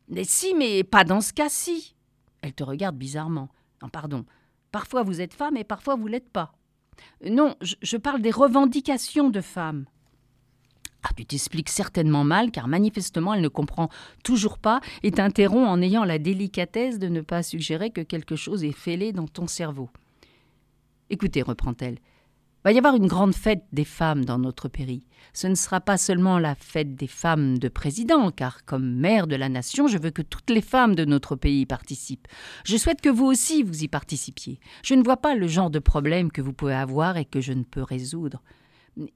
[0.08, 1.94] Mais si, mais pas dans ce cas-ci.
[2.40, 3.50] Elle te regarde bizarrement.
[3.82, 4.24] Non, pardon.
[4.70, 6.52] Parfois vous êtes femme et parfois vous l'êtes pas.
[7.28, 9.86] Non, je, parle des revendications de femmes.
[11.02, 13.88] Ah, tu t'expliques certainement mal, car manifestement elle ne comprend
[14.22, 18.62] toujours pas et t'interrompt en ayant la délicatesse de ne pas suggérer que quelque chose
[18.62, 19.88] est fêlé dans ton cerveau.
[21.08, 21.98] Écoutez, reprend-elle,
[22.64, 25.06] va y avoir une grande fête des femmes dans notre pays.
[25.32, 29.36] Ce ne sera pas seulement la fête des femmes de président, car comme mère de
[29.36, 32.28] la nation, je veux que toutes les femmes de notre pays participent.
[32.64, 34.60] Je souhaite que vous aussi vous y participiez.
[34.82, 37.52] Je ne vois pas le genre de problème que vous pouvez avoir et que je
[37.52, 38.42] ne peux résoudre.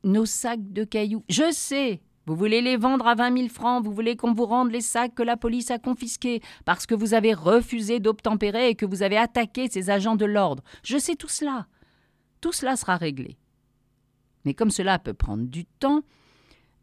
[0.05, 1.25] Nos sacs de cailloux.
[1.29, 2.01] Je sais.
[2.27, 5.15] Vous voulez les vendre à vingt mille francs, vous voulez qu'on vous rende les sacs
[5.15, 9.19] que la police a confisqués, parce que vous avez refusé d'obtempérer et que vous avez
[9.19, 10.63] attaqué ces agents de l'ordre.
[10.83, 11.67] Je sais tout cela.
[12.45, 13.39] Tout cela sera réglé.
[14.45, 16.03] Mais comme cela peut prendre du temps,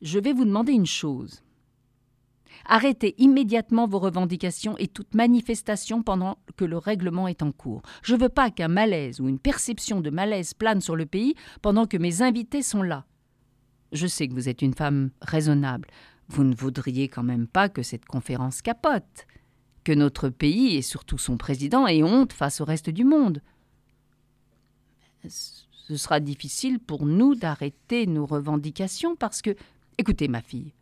[0.02, 1.44] je vais vous demander une chose.
[2.66, 7.84] Arrêtez immédiatement vos revendications et toute manifestation pendant que le règlement est en cours.
[8.02, 11.36] Je ne veux pas qu'un malaise ou une perception de malaise plane sur le pays
[11.62, 13.06] pendant que mes invités sont là.
[13.92, 15.90] Je sais que vous êtes une femme raisonnable.
[16.28, 19.28] Vous ne voudriez quand même pas que cette conférence capote,
[19.84, 23.44] que notre pays et surtout son président aient honte face au reste du monde.
[25.30, 29.56] Ce sera difficile pour nous d'arrêter nos revendications parce que.
[29.98, 30.74] Écoutez, ma fille,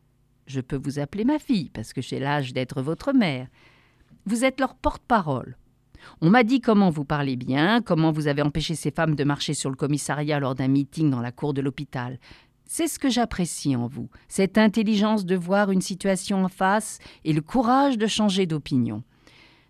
[0.49, 3.47] je peux vous appeler ma fille, parce que j'ai l'âge d'être votre mère.
[4.25, 5.57] Vous êtes leur porte-parole.
[6.21, 9.53] On m'a dit comment vous parlez bien, comment vous avez empêché ces femmes de marcher
[9.53, 12.19] sur le commissariat lors d'un meeting dans la cour de l'hôpital.
[12.65, 17.33] C'est ce que j'apprécie en vous, cette intelligence de voir une situation en face et
[17.33, 19.03] le courage de changer d'opinion.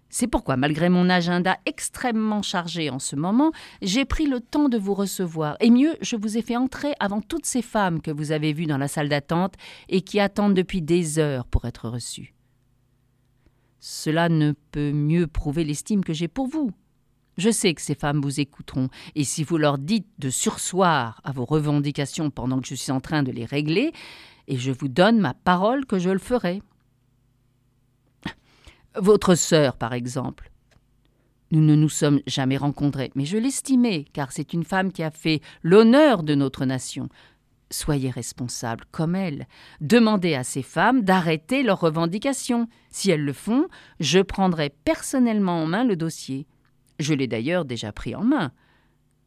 [0.10, 3.52] C'est pourquoi, malgré mon agenda extrêmement chargé en ce moment,
[3.82, 5.56] j'ai pris le temps de vous recevoir.
[5.60, 8.66] Et mieux, je vous ai fait entrer avant toutes ces femmes que vous avez vues
[8.66, 9.54] dans la salle d'attente
[9.88, 12.34] et qui attendent depuis des heures pour être reçues.
[13.80, 16.72] Cela ne peut mieux prouver l'estime que j'ai pour vous.
[17.38, 21.32] Je sais que ces femmes vous écouteront, et si vous leur dites de sursoir à
[21.32, 23.94] vos revendications pendant que je suis en train de les régler,
[24.50, 26.62] et je vous donne ma parole que je le ferai.
[29.02, 30.52] Votre sœur, par exemple.
[31.52, 35.10] Nous ne nous sommes jamais rencontrés, mais je l'estimais, car c'est une femme qui a
[35.10, 37.08] fait l'honneur de notre nation.
[37.72, 39.48] Soyez responsable comme elle.
[39.80, 42.68] Demandez à ces femmes d'arrêter leurs revendications.
[42.90, 43.68] Si elles le font,
[44.02, 46.46] je prendrai personnellement en main le dossier.
[47.00, 48.52] Je l'ai d'ailleurs déjà pris en main.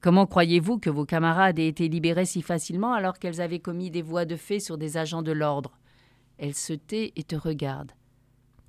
[0.03, 4.03] Comment croyez-vous que vos camarades aient été libérés si facilement alors qu'elles avaient commis des
[4.03, 5.79] voies de fait sur des agents de l'ordre?
[6.37, 7.93] Elle se tait et te regarde.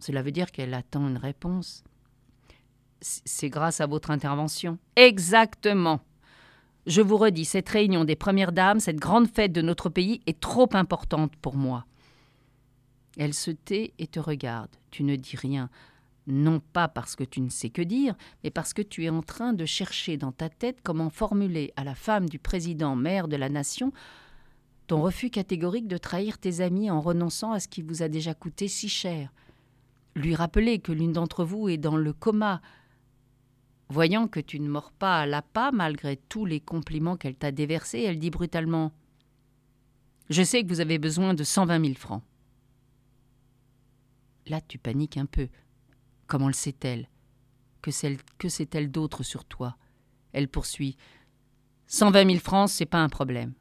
[0.04, 1.86] Cela veut dire qu'elle attend une réponse.
[3.00, 4.78] C'est grâce à votre intervention.
[4.98, 6.02] Exactement.
[6.86, 10.42] Je vous redis, cette réunion des Premières Dames, cette grande fête de notre pays, est
[10.42, 11.86] trop importante pour moi.
[13.18, 14.72] Elle se tait et te regarde.
[14.92, 15.70] Tu ne dis rien,
[16.28, 19.22] non pas parce que tu ne sais que dire, mais parce que tu es en
[19.22, 23.38] train de chercher dans ta tête comment formuler à la femme du président maire de
[23.38, 23.94] la nation
[24.88, 28.34] ton refus catégorique de trahir tes amis en renonçant à ce qui vous a déjà
[28.34, 29.32] coûté si cher
[30.16, 32.62] lui rappeler que l'une d'entre vous est dans le coma.
[33.90, 38.02] Voyant que tu ne mords pas à l'appât malgré tous les compliments qu'elle t'a déversés,
[38.02, 38.92] elle dit brutalement
[40.30, 42.24] Je sais que vous avez besoin de cent vingt mille francs.
[44.48, 45.48] Là, tu paniques un peu.
[46.28, 47.08] Comment le sait-elle?
[47.82, 47.92] Que,
[48.50, 49.78] sait-elle d'autre sur toi?
[50.32, 50.98] Elle poursuit
[51.86, 53.54] Cent vingt mille francs, c'est pas un problème.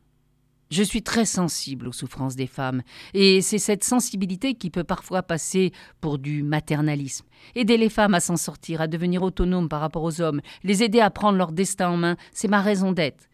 [0.73, 2.81] Je suis très sensible aux souffrances des femmes,
[3.13, 5.71] et c'est cette sensibilité qui peut parfois passer
[6.01, 7.27] pour du maternalisme.
[7.55, 11.01] Aider les femmes à s'en sortir, à devenir autonomes par rapport aux hommes, les aider
[11.01, 13.29] à prendre leur destin en main, c'est ma raison d'être.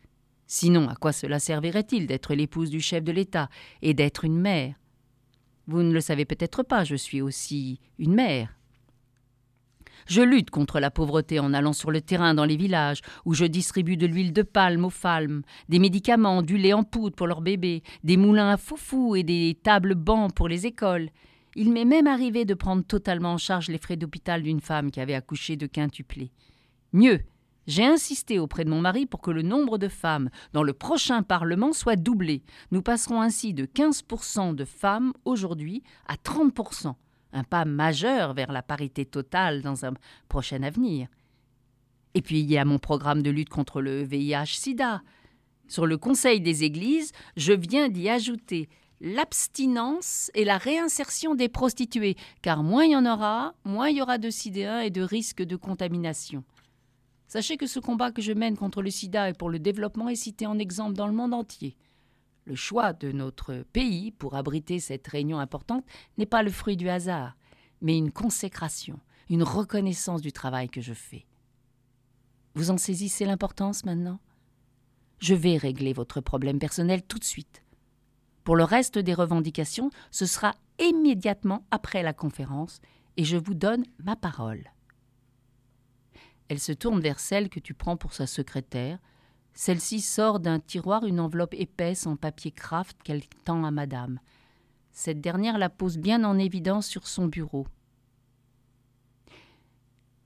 [0.48, 3.48] Sinon, à quoi cela servirait-il d'être l'épouse du chef de l'État
[3.82, 4.74] et d'être une mère?
[5.68, 8.57] Vous ne le savez peut-être pas, je suis aussi une mère.
[10.08, 13.44] Je lutte contre la pauvreté en allant sur le terrain dans les villages, où je
[13.44, 17.42] distribue de l'huile de palme aux femmes, des médicaments, du lait en poudre pour leurs
[17.42, 21.10] bébés, des moulins à foufou et des tables bancs pour les écoles.
[21.56, 25.00] Il m'est même arrivé de prendre totalement en charge les frais d'hôpital d'une femme qui
[25.00, 26.32] avait accouché de quintuplé.
[26.94, 27.20] Mieux,
[27.66, 31.22] j'ai insisté auprès de mon mari pour que le nombre de femmes dans le prochain
[31.22, 32.42] Parlement soit doublé.
[32.70, 36.94] Nous passerons ainsi de 15% de femmes aujourd'hui à 30%
[37.32, 39.94] un pas majeur vers la parité totale dans un
[40.28, 41.08] prochain avenir.
[42.14, 45.02] Et puis il y a mon programme de lutte contre le VIH-Sida.
[45.68, 48.68] Sur le Conseil des Églises, je viens d'y ajouter
[49.00, 54.02] l'abstinence et la réinsertion des prostituées, car moins il y en aura, moins il y
[54.02, 56.42] aura de sidéens et de risques de contamination.
[57.28, 60.16] Sachez que ce combat que je mène contre le sida et pour le développement est
[60.16, 61.76] cité en exemple dans le monde entier.
[62.48, 65.84] Le choix de notre pays pour abriter cette réunion importante
[66.16, 67.36] n'est pas le fruit du hasard,
[67.82, 71.26] mais une consécration, une reconnaissance du travail que je fais.
[72.54, 74.18] Vous en saisissez l'importance maintenant?
[75.18, 77.62] Je vais régler votre problème personnel tout de suite.
[78.44, 82.80] Pour le reste des revendications, ce sera immédiatement après la conférence
[83.18, 84.72] et je vous donne ma parole.
[86.48, 88.98] Elle se tourne vers celle que tu prends pour sa secrétaire,
[89.58, 94.20] celle-ci sort d'un tiroir une enveloppe épaisse en papier craft qu'elle tend à madame.
[94.92, 97.66] Cette dernière la pose bien en évidence sur son bureau.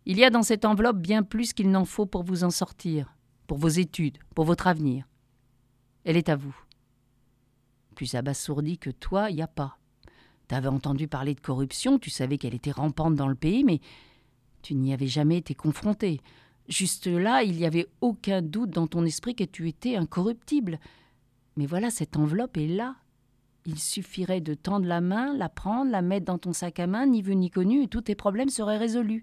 [0.04, 3.16] Il y a dans cette enveloppe bien plus qu'il n'en faut pour vous en sortir,
[3.46, 5.08] pour vos études, pour votre avenir.
[6.04, 6.54] Elle est à vous.
[7.94, 9.78] Plus abasourdi que toi, n'y a pas.
[10.46, 13.80] T'avais entendu parler de corruption, tu savais qu'elle était rampante dans le pays, mais
[14.60, 16.20] tu n'y avais jamais été confronté.
[16.72, 20.80] Juste là, il n'y avait aucun doute dans ton esprit que tu étais incorruptible.
[21.58, 22.96] Mais voilà, cette enveloppe est là.
[23.66, 27.04] Il suffirait de tendre la main, la prendre, la mettre dans ton sac à main,
[27.04, 29.22] ni vu ni connu, et tous tes problèmes seraient résolus.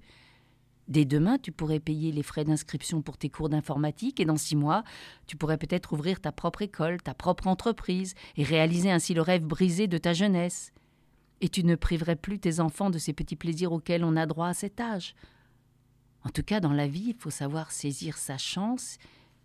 [0.88, 4.56] Dès demain, tu pourrais payer les frais d'inscription pour tes cours d'informatique et dans six
[4.56, 4.84] mois,
[5.26, 9.44] tu pourrais peut-être ouvrir ta propre école, ta propre entreprise et réaliser ainsi le rêve
[9.44, 10.72] brisé de ta jeunesse.
[11.42, 14.50] Et tu ne priverais plus tes enfants de ces petits plaisirs auxquels on a droit
[14.50, 15.16] à cet âge.
[16.24, 18.98] En tout cas, dans la vie, il faut savoir saisir sa chance,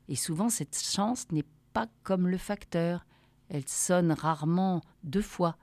[0.09, 3.07] et souvent cette chance n'est pas comme le facteur.
[3.49, 5.57] Elle sonne rarement deux fois.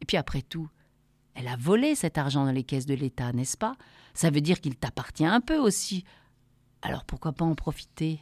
[0.00, 0.68] Et puis après tout,
[1.34, 3.76] elle a volé cet argent dans les caisses de l'État, n'est-ce pas?
[4.14, 6.04] Ça veut dire qu'il t'appartient un peu aussi.
[6.82, 8.20] Alors pourquoi pas en profiter?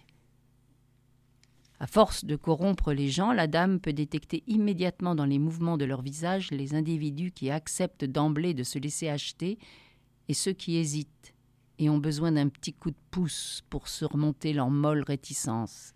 [1.78, 5.85] À force de corrompre les gens, la dame peut détecter immédiatement dans les mouvements de
[5.85, 9.59] leur visage les individus qui acceptent d'emblée de se laisser acheter
[10.28, 11.32] et ceux qui hésitent
[11.91, 15.93] ont besoin d'un petit coup de pouce pour surmonter leur molle réticence.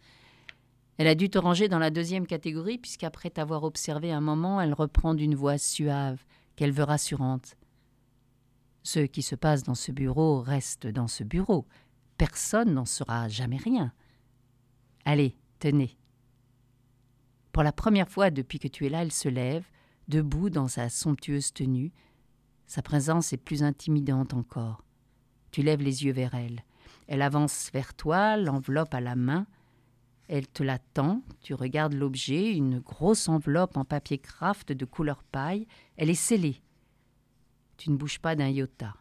[0.98, 4.72] Elle a dû te ranger dans la deuxième catégorie, puisqu'après t'avoir observé un moment, elle
[4.72, 6.24] reprend d'une voix suave,
[6.56, 7.56] qu'elle veut rassurante.
[8.82, 11.66] Ce qui se passe dans ce bureau reste dans ce bureau.
[12.16, 13.92] Personne n'en saura jamais rien.
[15.04, 15.98] Allez, tenez.
[17.52, 19.66] Pour la première fois depuis que tu es là, elle se lève,
[20.08, 21.92] debout dans sa somptueuse tenue.
[22.66, 24.85] Sa présence est plus intimidante encore.
[25.56, 26.62] Tu lèves les yeux vers elle.
[27.06, 29.46] Elle avance vers toi, l'enveloppe à la main.
[30.28, 35.22] Elle te la tend, tu regardes l'objet, une grosse enveloppe en papier craft de couleur
[35.22, 35.66] paille.
[35.96, 36.60] Elle est scellée.
[37.78, 38.96] Tu ne bouges pas d'un iota.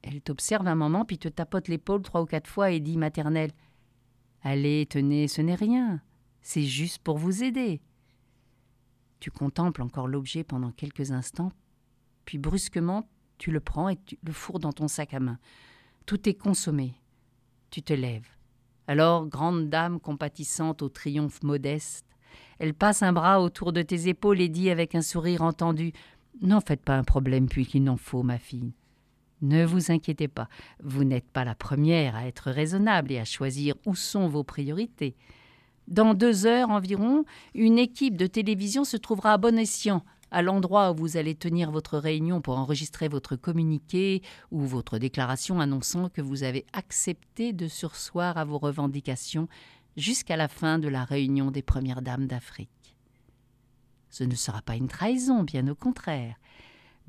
[0.00, 3.52] Elle t'observe un moment, puis te tapote l'épaule trois ou quatre fois et dit maternelle
[4.44, 6.00] Allez, tenez, ce n'est rien.
[6.40, 7.82] C'est juste pour vous aider.
[9.20, 11.52] Tu contemples encore l'objet pendant quelques instants,
[12.24, 13.06] puis brusquement,
[13.38, 15.38] tu le prends et tu le fourres dans ton sac à main.
[16.06, 16.94] Tout est consommé.
[17.70, 18.28] Tu te lèves.
[18.86, 22.06] Alors, grande dame compatissante au triomphe modeste,
[22.58, 25.92] elle passe un bras autour de tes épaules et dit avec un sourire entendu
[26.42, 28.74] N'en faites pas un problème puisqu'il n'en faut, ma fille.
[29.42, 30.48] Ne vous inquiétez pas,
[30.82, 35.14] vous n'êtes pas la première à être raisonnable et à choisir où sont vos priorités.
[35.88, 37.24] Dans deux heures environ,
[37.54, 40.04] une équipe de télévision se trouvera à bon escient
[40.36, 44.20] à l'endroit où vous allez tenir votre réunion pour enregistrer votre communiqué
[44.50, 49.48] ou votre déclaration annonçant que vous avez accepté de sursoir à vos revendications
[49.96, 52.98] jusqu'à la fin de la réunion des Premières Dames d'Afrique.
[54.10, 56.36] Ce ne sera pas une trahison, bien au contraire.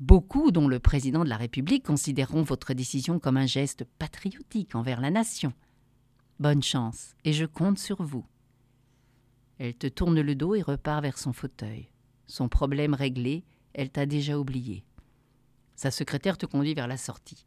[0.00, 5.02] Beaucoup, dont le président de la République, considéreront votre décision comme un geste patriotique envers
[5.02, 5.52] la nation.
[6.40, 8.24] Bonne chance, et je compte sur vous.
[9.58, 11.90] Elle te tourne le dos et repart vers son fauteuil.
[12.28, 14.84] Son problème réglé, elle t'a déjà oublié.
[15.74, 17.46] Sa secrétaire te conduit vers la sortie.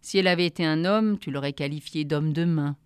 [0.00, 2.76] Si elle avait été un homme, tu l'aurais qualifié d'homme de main,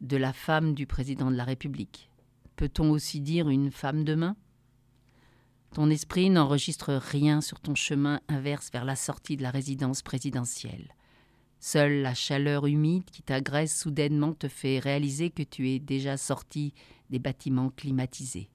[0.00, 2.10] de la femme du président de la République.
[2.56, 4.36] Peut-on aussi dire une femme de main?
[5.72, 10.94] Ton esprit n'enregistre rien sur ton chemin inverse vers la sortie de la résidence présidentielle.
[11.60, 16.74] Seule la chaleur humide qui t'agresse soudainement te fait réaliser que tu es déjà sorti
[17.10, 18.48] des bâtiments climatisés.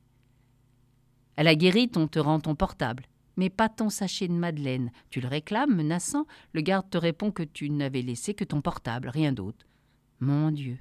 [1.37, 3.05] À la guérite, on te rend ton portable,
[3.37, 4.91] mais pas ton sachet de madeleine.
[5.09, 6.25] Tu le réclames, menaçant.
[6.53, 9.65] Le garde te répond que tu n'avais laissé que ton portable, rien d'autre.
[10.19, 10.77] Mon Dieu.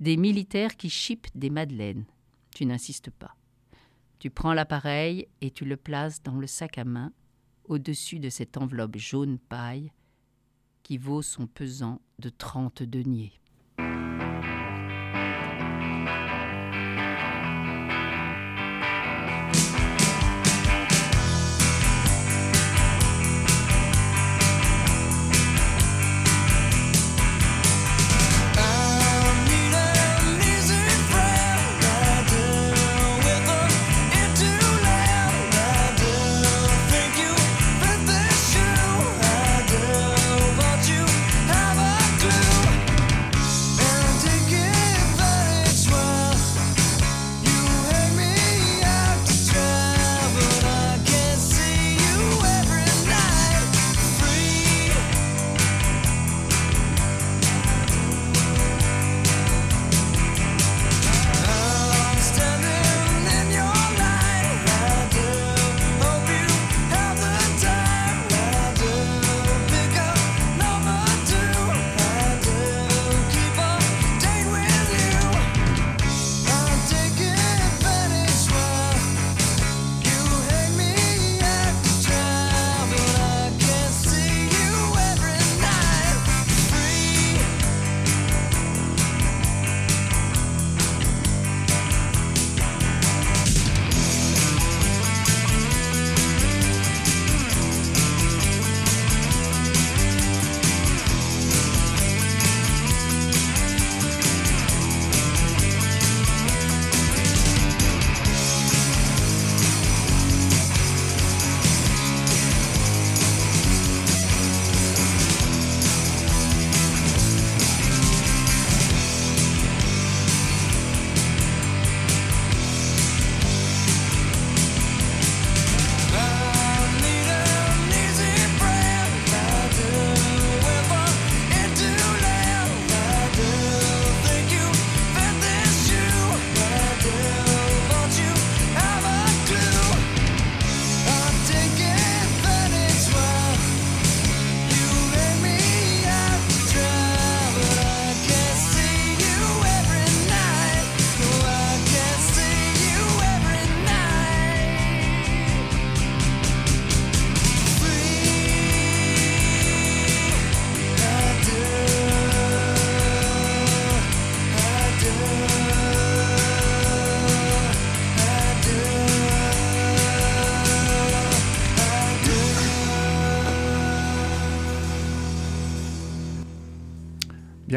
[0.00, 2.04] Des militaires qui chipent des madeleines.
[2.54, 3.36] Tu n'insistes pas.
[4.18, 7.12] Tu prends l'appareil et tu le places dans le sac à main,
[7.64, 9.92] au-dessus de cette enveloppe jaune paille
[10.82, 13.32] qui vaut son pesant de trente deniers.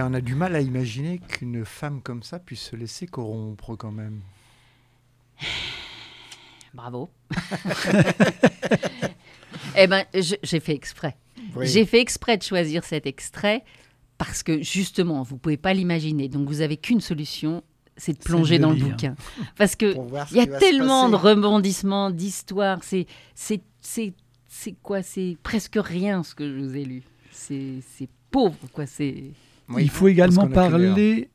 [0.10, 3.91] On a du mal à imaginer qu'une femme comme ça puisse se laisser corrompre quand
[3.91, 4.22] même.
[6.74, 7.10] Bravo.
[9.78, 11.16] eh ben, j'ai fait exprès.
[11.55, 11.68] Oui.
[11.68, 13.64] J'ai fait exprès de choisir cet extrait
[14.18, 16.28] parce que justement, vous pouvez pas l'imaginer.
[16.28, 17.64] Donc, vous avez qu'une solution,
[17.95, 18.89] c'est de plonger dans le lire.
[18.89, 19.16] bouquin.
[19.57, 19.95] Parce que
[20.32, 22.84] il y a tellement de rebondissements, d'histoires.
[22.84, 24.14] C'est, c'est, c'est,
[24.47, 25.01] c'est quoi?
[25.03, 27.03] C'est presque rien ce que je vous ai lu.
[27.32, 28.86] C'est, c'est pauvre, quoi.
[28.86, 29.32] C'est.
[29.70, 31.30] Oui, il faut également parler.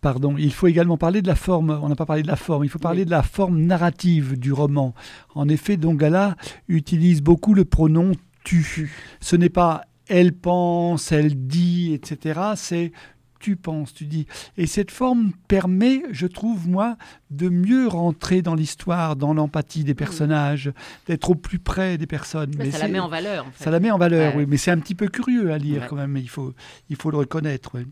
[0.00, 1.78] Pardon, il faut également parler de la forme.
[1.82, 2.64] On n'a pas parlé de la forme.
[2.64, 4.94] Il faut parler de la forme narrative du roman.
[5.34, 6.36] En effet, Dongala
[6.68, 8.12] utilise beaucoup le pronom
[8.44, 8.92] tu.
[9.20, 12.40] Ce n'est pas elle pense, elle dit, etc.
[12.54, 12.92] C'est
[13.40, 14.26] tu penses, tu dis.
[14.56, 16.96] Et cette forme permet, je trouve, moi,
[17.30, 20.72] de mieux rentrer dans l'histoire, dans l'empathie des personnages,
[21.06, 22.52] d'être au plus près des personnes.
[22.58, 23.46] Mais Mais ça la met en valeur.
[23.46, 23.64] En fait.
[23.64, 24.40] ça la met en valeur, Ouais.
[24.42, 24.46] oui.
[24.48, 25.86] Mais c'est un petit peu curieux à lire Ouais.
[25.88, 26.16] quand même.
[26.16, 26.54] Il faut,
[26.90, 27.70] il faut le reconnaître.
[27.74, 27.86] oui.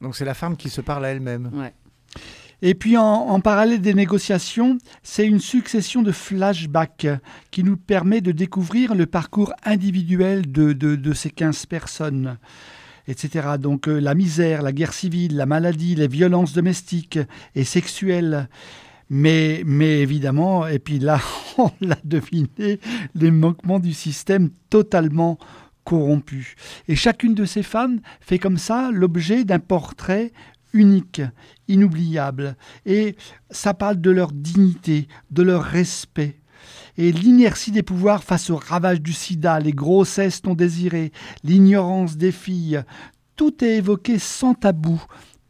[0.00, 1.50] Donc c'est la femme qui se parle à elle-même.
[1.54, 1.72] Ouais.
[2.60, 7.06] Et puis en, en parallèle des négociations, c'est une succession de flashbacks
[7.52, 12.36] qui nous permet de découvrir le parcours individuel de, de- de ces 15 personnes,
[13.08, 13.56] etc.
[13.58, 17.18] Donc euh, la misère, la guerre civile, la maladie, les violences domestiques
[17.54, 18.48] et sexuelles.
[19.10, 21.18] Mais, mais évidemment, et puis là,
[21.58, 22.78] on l'a deviné,
[23.14, 25.38] les manquements du système totalement
[25.84, 26.54] corrompu.
[26.88, 30.32] Et chacune de ces femmes fait comme ça l'objet d'un portrait
[30.74, 31.22] unique,
[31.66, 32.56] inoubliable.
[32.84, 33.16] Et
[33.50, 36.36] ça parle de leur dignité, de leur respect.
[37.00, 41.12] Et l'inertie des pouvoirs face au ravage du sida, les grossesses non désirées,
[41.44, 42.82] l'ignorance des filles,
[43.36, 45.00] tout est évoqué sans tabou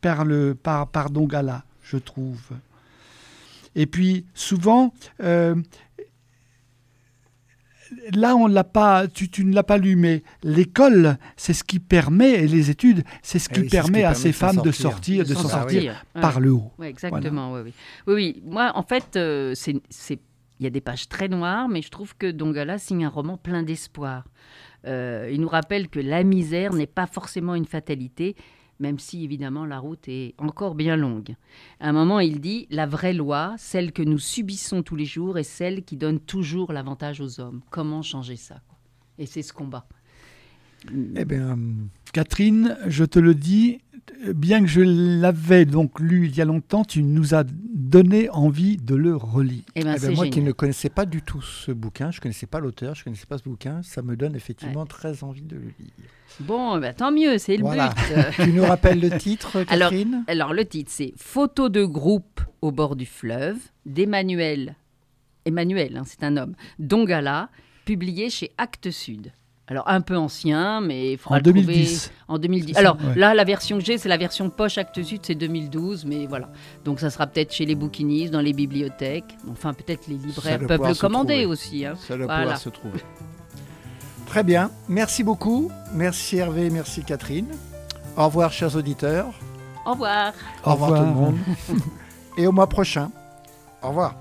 [0.03, 2.51] par, le, par, par Dongala, je trouve.
[3.75, 4.93] Et puis, souvent,
[5.23, 5.55] euh,
[8.13, 11.79] là, on l'a pas, tu, tu ne l'as pas lu, mais l'école, c'est ce qui
[11.79, 14.23] permet, et les études, c'est ce Eh qui oui, c'est ce permet qui à permet
[14.23, 15.25] ces femmes de sortir.
[15.25, 16.21] sortir, de s'en Ah sortir Ouais.
[16.21, 16.71] par le haut.
[16.79, 17.53] Oui, exactement.
[17.55, 17.73] Oui, oui.
[18.07, 18.43] oui, oui.
[18.45, 19.81] Moi, en fait, euh, c'est-
[20.61, 23.37] il y a des pages très noires, mais je trouve que Dongala signe un roman
[23.37, 24.25] plein d'espoir.
[24.87, 28.37] Euh, il nous rappelle que la misère n'est pas forcément une fatalité,
[28.81, 31.35] même si évidemment la route est encore bien longue.
[31.81, 35.39] À un moment, il dit La vraie loi, celle que nous subissons tous les jours,
[35.39, 37.61] est celle qui donne toujours l'avantage aux hommes.
[37.71, 38.61] Comment changer ça
[39.19, 39.87] Et c'est ce combat.
[41.17, 41.59] Eh bien,
[42.13, 43.81] Catherine, je te le dis,
[44.35, 48.77] bien que je l'avais donc lu il y a longtemps, tu nous as donné envie
[48.77, 49.63] de le relire.
[49.75, 52.19] Eh ben, eh ben, c'est moi qui ne connaissais pas du tout ce bouquin, je
[52.19, 55.23] ne connaissais pas l'auteur, je ne connaissais pas ce bouquin, ça me donne effectivement très
[55.25, 55.93] envie de le lire.
[56.41, 57.95] Bon, ben, tant mieux, c'est le Voilà.
[57.95, 58.15] but.
[58.45, 60.25] Tu nous rappelles le titre, Alors, Catherine?
[60.27, 63.57] Alors le titre c'est Photo de groupe au bord du fleuve
[63.87, 64.75] d'Emmanuel,
[65.45, 67.49] Emmanuel, hein, c'est un homme, Dongala,
[67.85, 69.33] publié chez Actes Sud.
[69.71, 72.11] Alors un peu ancien, mais il faudra En le trouver 2010.
[72.29, 72.67] En 2010.
[72.69, 73.15] C'est ça, Alors ouais.
[73.17, 76.49] là, la version que j'ai, c'est la version poche Actes Sud, c'est 2012, mais voilà.
[76.85, 79.37] Donc ça sera peut-être chez les bouquinistes, dans les bibliothèques.
[79.51, 81.47] Enfin, peut-être les libraires peuvent le commander trouver.
[81.47, 81.85] aussi.
[81.85, 81.95] hein.
[81.99, 82.41] Ça doit Voilà.
[82.43, 83.01] pouvoir se trouver.
[84.27, 85.71] Très bien, merci beaucoup.
[85.95, 87.47] Merci Hervé, merci Catherine.
[88.17, 89.27] Au revoir chers auditeurs.
[89.87, 90.33] Au revoir.
[90.65, 91.15] Au revoir tout le revoir.
[91.31, 91.39] monde.
[92.39, 93.11] Et au mois prochain.
[93.83, 94.15] Au revoir.